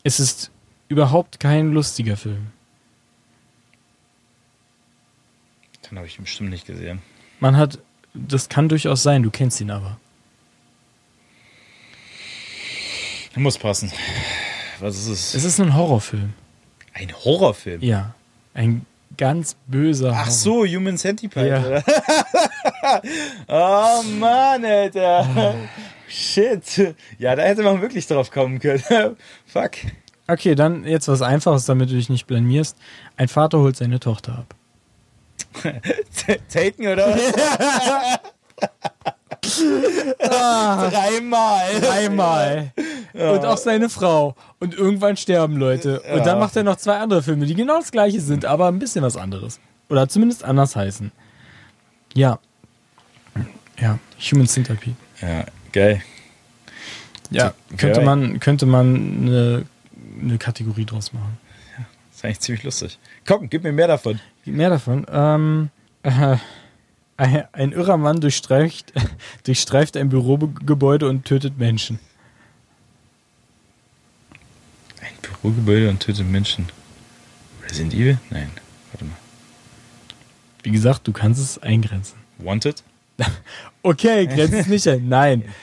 [0.02, 0.50] Es ist
[0.88, 2.48] überhaupt kein lustiger Film.
[5.90, 7.00] Den habe ich bestimmt nicht gesehen.
[7.40, 7.78] Man hat,
[8.12, 9.98] das kann durchaus sein, du kennst ihn aber.
[13.36, 13.92] Muss passen.
[14.80, 15.34] Was ist es?
[15.34, 16.34] Es ist ein Horrorfilm.
[16.92, 17.80] ein Horrorfilm.
[17.82, 18.14] Ja.
[18.52, 18.84] Ein
[19.16, 21.82] ganz böser Ach so, Human Centipede.
[21.82, 23.00] Ja.
[24.00, 25.54] oh Mann, Alter.
[26.08, 26.94] Shit.
[27.18, 28.82] Ja, da hätte man wirklich drauf kommen können.
[29.46, 29.72] Fuck.
[30.26, 32.76] Okay, dann jetzt was Einfaches, damit du dich nicht blamierst.
[33.16, 34.54] Ein Vater holt seine Tochter ab.
[36.52, 37.16] Taken oder
[39.48, 40.92] was?
[40.92, 41.90] Dreimal.
[41.90, 42.72] Einmal.
[43.12, 44.36] Und auch seine Frau.
[44.60, 46.00] Und irgendwann sterben Leute.
[46.00, 48.78] Und dann macht er noch zwei andere Filme, die genau das gleiche sind, aber ein
[48.78, 49.60] bisschen was anderes.
[49.88, 51.12] Oder zumindest anders heißen.
[52.14, 52.38] Ja.
[53.80, 53.98] Ja,
[54.30, 54.96] Human Centipede.
[55.20, 56.02] Ja, geil.
[57.30, 59.64] Ja, könnte man, könnte man eine,
[60.20, 61.38] eine Kategorie draus machen.
[61.76, 62.98] Das ist eigentlich ziemlich lustig.
[63.26, 64.20] Komm, gib mir mehr davon.
[64.44, 65.06] Mehr davon.
[65.10, 65.70] Ähm,
[66.02, 66.36] äh,
[67.18, 68.92] ein, ein irrer Mann durchstreift,
[69.44, 71.98] durchstreift ein Bürogebäude und tötet Menschen.
[75.00, 76.68] Ein Bürogebäude und tötet Menschen.
[77.64, 78.18] Resident Evil?
[78.30, 78.50] Nein.
[78.92, 79.16] Warte mal.
[80.62, 82.16] Wie gesagt, du kannst es eingrenzen.
[82.38, 82.82] Wanted?
[83.80, 85.08] Okay, grenzt es nicht ein.
[85.08, 85.44] Nein.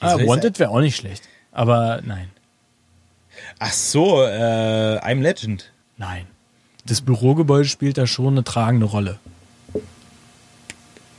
[0.00, 1.28] Ah, ich Wanted wäre auch nicht schlecht.
[1.52, 2.28] Aber nein.
[3.58, 5.72] Ach so, äh, I'm Legend.
[5.96, 6.26] Nein.
[6.84, 9.18] Das Bürogebäude spielt da schon eine tragende Rolle.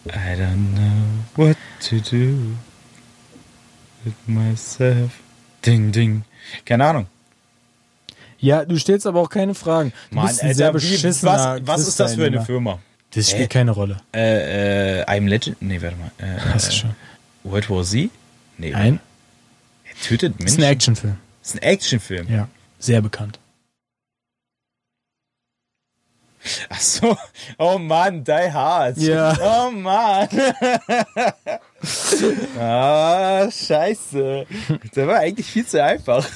[0.08, 1.58] I don't know what
[1.90, 2.38] to do
[4.04, 5.12] with myself.
[5.66, 6.24] Ding, ding.
[6.66, 7.08] Keine Ahnung.
[8.40, 9.92] Ja, du stellst aber auch keine Fragen.
[10.12, 12.42] Du ein sehr beschissener was, was ist das für eine.
[12.46, 12.80] Firma?
[13.12, 13.48] Das spielt Äh?
[13.48, 13.98] keine Rolle.
[14.14, 15.60] Äh, äh, I'm Legend?
[15.62, 16.12] Nee, warte mal.
[16.18, 16.96] Äh, Hast du äh, schon.
[17.44, 18.10] World War Z?
[18.58, 19.00] Nee, Nein,
[19.86, 20.64] Er tötet das ist Menschen.
[20.64, 21.18] ein Actionfilm.
[21.42, 22.28] Das ist ein Actionfilm.
[22.32, 22.48] Ja,
[22.80, 23.40] sehr bekannt.
[26.70, 27.18] Ach so.
[27.58, 28.98] Oh Mann, Die Hard.
[28.98, 29.36] Ja.
[29.42, 30.28] Oh Mann.
[32.60, 34.46] ah, scheiße.
[34.96, 36.28] Der war eigentlich viel zu einfach.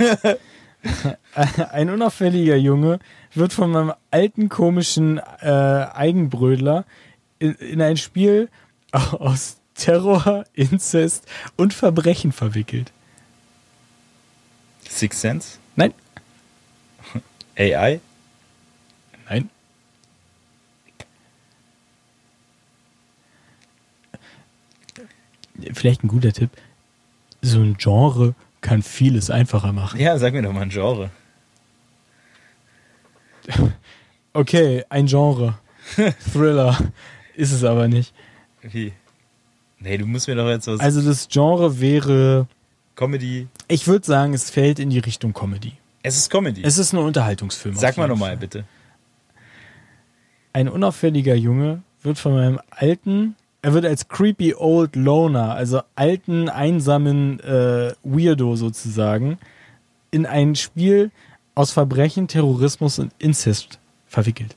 [1.72, 2.99] Ein unauffälliger Junge
[3.34, 6.86] wird von meinem alten komischen äh, Eigenbrödler
[7.39, 8.49] in, in ein Spiel
[8.91, 12.91] aus Terror, Inzest und Verbrechen verwickelt.
[14.88, 15.57] Six Sense?
[15.76, 15.93] Nein,
[17.57, 17.99] AI?
[19.30, 19.49] nein.
[25.74, 26.49] Vielleicht ein guter Tipp.
[27.41, 29.99] So ein Genre kann vieles einfacher machen.
[29.99, 31.10] Ja, sag mir doch mal ein Genre.
[34.32, 35.57] Okay, ein Genre.
[36.34, 36.78] Thriller.
[37.36, 38.14] Ist es aber nicht.
[38.62, 38.93] Wie?
[39.80, 40.80] Nee, du musst mir doch jetzt was.
[40.80, 42.47] Also das Genre wäre,
[42.95, 43.47] Comedy.
[43.68, 45.74] ich würde sagen, es fällt in die Richtung Comedy.
[46.03, 46.62] Es ist Comedy.
[46.64, 47.76] Es ist ein Unterhaltungsfilm.
[47.76, 48.66] Sag mal nochmal, bitte.
[50.53, 56.49] Ein unauffälliger Junge wird von meinem alten er wird als creepy old loner, also alten,
[56.49, 59.38] einsamen äh, Weirdo sozusagen,
[60.12, 61.12] in ein Spiel
[61.55, 64.55] aus Verbrechen, Terrorismus und Inzest verwickelt.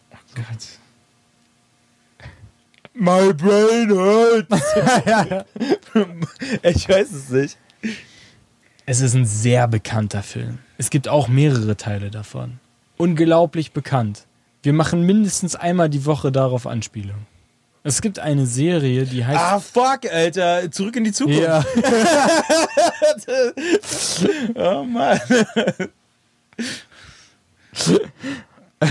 [2.94, 4.48] My brain hurts.
[6.62, 7.58] ich weiß es nicht.
[8.84, 10.58] Es ist ein sehr bekannter Film.
[10.78, 12.60] Es gibt auch mehrere Teile davon.
[12.98, 14.26] Unglaublich bekannt.
[14.62, 17.26] Wir machen mindestens einmal die Woche darauf Anspielung.
[17.84, 19.38] Es gibt eine Serie, die heißt.
[19.38, 20.70] Ah, fuck, Alter.
[20.70, 21.40] Zurück in die Zukunft.
[21.42, 21.64] ja.
[24.54, 25.20] Oh Mann.
[28.80, 28.88] Ja,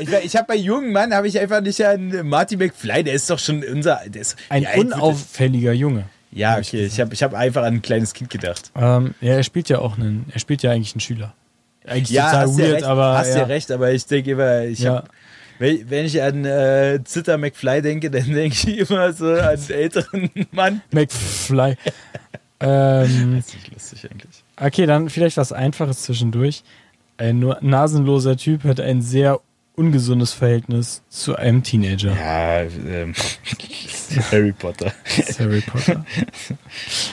[0.00, 3.30] ich habe hab bei jungen Mann habe ich einfach nicht an Marty McFly, der ist
[3.30, 6.04] doch schon unser der ist, Ein ja, unauffälliger Junge.
[6.32, 8.72] Ja, okay, ich habe ich hab einfach an ein kleines Kind gedacht.
[8.74, 10.26] Ähm, ja, er spielt ja auch einen.
[10.32, 11.34] Er spielt ja eigentlich einen Schüler.
[11.84, 13.18] Eigentlich Ja, total hast weird, ja recht, aber.
[13.18, 13.36] hast ja.
[13.38, 14.94] ja recht, aber ich denke immer, ich Ja.
[14.96, 15.08] hab,
[15.62, 19.70] wenn, wenn ich an äh, Zitter McFly denke, dann denke ich immer so an einen
[19.70, 20.82] älteren Mann.
[20.90, 21.76] McFly.
[22.60, 24.44] ähm, Das ist nicht lustig eigentlich.
[24.60, 26.64] okay, dann vielleicht was Einfaches zwischendurch.
[27.16, 29.38] Ein nur nasenloser Typ hat ein sehr
[29.76, 32.12] ungesundes Verhältnis zu einem Teenager.
[32.16, 33.14] Ja, ähm,
[34.32, 34.92] Harry Potter.
[35.38, 36.04] Harry Potter.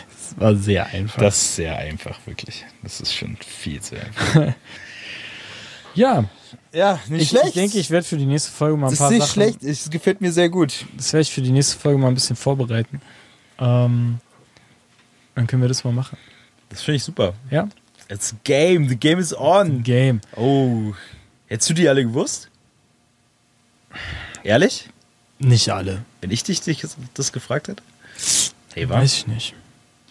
[0.10, 1.22] Das war sehr einfach.
[1.22, 2.66] Das ist sehr einfach, wirklich.
[2.82, 4.56] Das ist schon viel zu einfach.
[5.96, 6.26] Ja,
[6.72, 9.08] Ja, nicht ich, ich denke, ich werde für die nächste Folge mal ein das paar
[9.12, 9.34] ist nicht Sachen.
[9.34, 9.64] schlecht.
[9.64, 10.86] Es gefällt mir sehr gut.
[10.98, 13.02] Das werde ich für die nächste Folge mal ein bisschen vorbereiten.
[13.60, 14.20] Ähm,
[15.36, 16.18] dann können wir das mal machen.
[16.70, 17.34] Das finde ich super.
[17.50, 17.68] Ja?
[18.10, 18.88] It's a game.
[18.90, 19.84] The game is on.
[19.84, 20.22] Game.
[20.36, 20.94] Oh.
[21.48, 22.50] Hättest du die alle gewusst?
[24.44, 24.90] Ehrlich?
[25.40, 26.04] Nicht alle.
[26.22, 27.82] Wenn ich dich dich das gefragt hätte?
[28.74, 28.98] Hey, was?
[29.02, 29.56] Weiß ich nicht.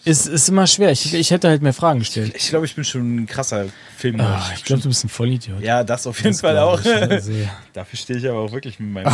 [0.09, 0.91] Ist, ist immer schwer.
[0.91, 2.33] Ich, ich hätte halt mehr Fragen gestellt.
[2.35, 3.65] Ich glaube, ich bin schon ein krasser
[3.97, 4.19] Film.
[4.21, 5.61] Ah, ich glaube, du bist ein Vollidiot.
[5.61, 6.79] ja, das auf jeden Das Fall auch.
[6.83, 7.47] ich.
[7.73, 9.13] Dafür stehe ich aber auch wirklich mit meinem.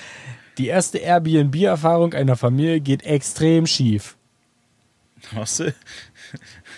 [0.58, 4.16] Die erste Airbnb-Erfahrung einer Familie geht extrem schief.
[5.34, 5.74] Hast du?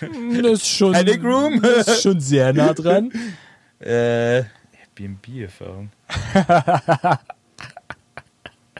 [0.01, 1.61] Das ist schon, Panic Room?
[1.61, 3.11] Das ist schon sehr nah dran.
[3.79, 4.43] Äh,
[4.97, 5.91] Airbnb-Erfahrung.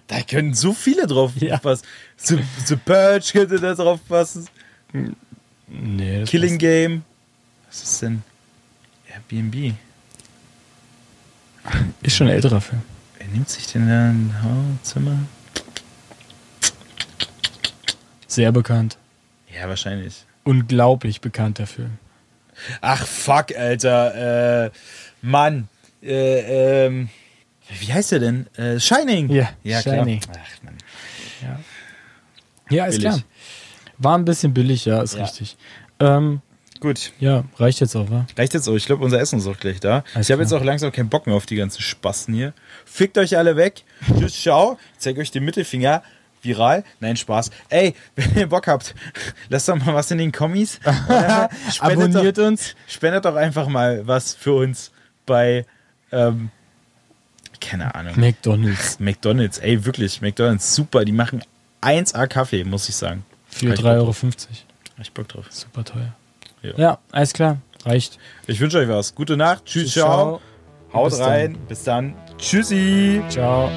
[0.08, 1.58] da können so viele drauf Ja.
[1.58, 1.84] passen.
[2.18, 4.48] The, The Purge könnte da drauf passen.
[5.68, 7.04] Nee, das Killing Game.
[7.68, 8.24] Was ist denn?
[9.12, 9.74] Airbnb.
[12.02, 12.82] ist schon ein älterer Film.
[13.18, 15.18] Wer nimmt sich denn da ein Zimmer?
[18.28, 18.98] Sehr bekannt.
[19.54, 20.26] Ja, wahrscheinlich.
[20.44, 21.98] Unglaublich bekannter Film.
[22.82, 24.66] Ach, fuck, Alter.
[24.66, 24.72] Äh,
[25.22, 25.68] Mann.
[26.04, 27.10] Äh, ähm,
[27.80, 28.48] wie heißt der denn?
[28.58, 29.30] Äh, Shining.
[29.30, 30.20] Ja, ja Shining.
[30.20, 30.38] klar.
[30.40, 30.78] Ach, Mann.
[32.70, 33.14] Ja, ist Billig.
[33.14, 33.24] klar.
[33.98, 35.24] War ein bisschen billig, ja, ist Ja.
[35.24, 35.56] richtig.
[36.00, 36.42] Ähm,
[36.80, 37.14] Gut.
[37.20, 38.26] ja, reicht jetzt auch, wa?
[38.38, 38.76] Reicht jetzt auch.
[38.76, 40.04] Ich glaube, unser Essen ist auch gleich da.
[40.14, 43.38] Alles ich habe jetzt auch langsam keinen Bock mehr auf die ganzen Spasten hier.Fickt euch
[43.38, 43.84] alle weg.
[44.20, 44.78] Tschüss, ciao.
[44.94, 46.04] Ich zeige euch den Mittelfinger.
[46.42, 46.84] Viral?
[47.00, 47.50] Nein, Spaß.
[47.70, 48.94] Ey, wenn ihr Bock habt,
[49.50, 50.80] lasst doch mal was in den Kommis.
[51.80, 52.76] Abonniert doch, uns.
[52.88, 54.92] spendet doch einfach mal was für uns
[55.26, 55.66] bei,
[56.12, 56.50] ähm,
[57.62, 59.00] keine Ahnung, McDonalds.
[59.00, 59.58] McDonalds.
[59.58, 61.04] Ey, wirklich, McDonalds, super.
[61.04, 61.42] Die machen
[61.82, 63.26] 1A Kaffee, muss ich sagen.
[63.56, 64.16] Für Hab ich 3,50 Bock Euro.
[65.02, 65.46] ich Bock drauf.
[65.50, 66.14] Super teuer.
[66.62, 66.74] Ja.
[66.76, 67.00] Ja.
[67.12, 67.58] alles klar.
[67.86, 68.20] Reicht.
[68.48, 69.16] Ich wünsche euch was.
[69.16, 69.64] Gute Nacht.
[69.66, 70.42] Tschüss, ciao.
[70.92, 71.58] Haut Bis rein.
[71.70, 72.16] Bis dann.
[72.38, 73.22] Tschüssi.
[73.30, 73.70] Ciao.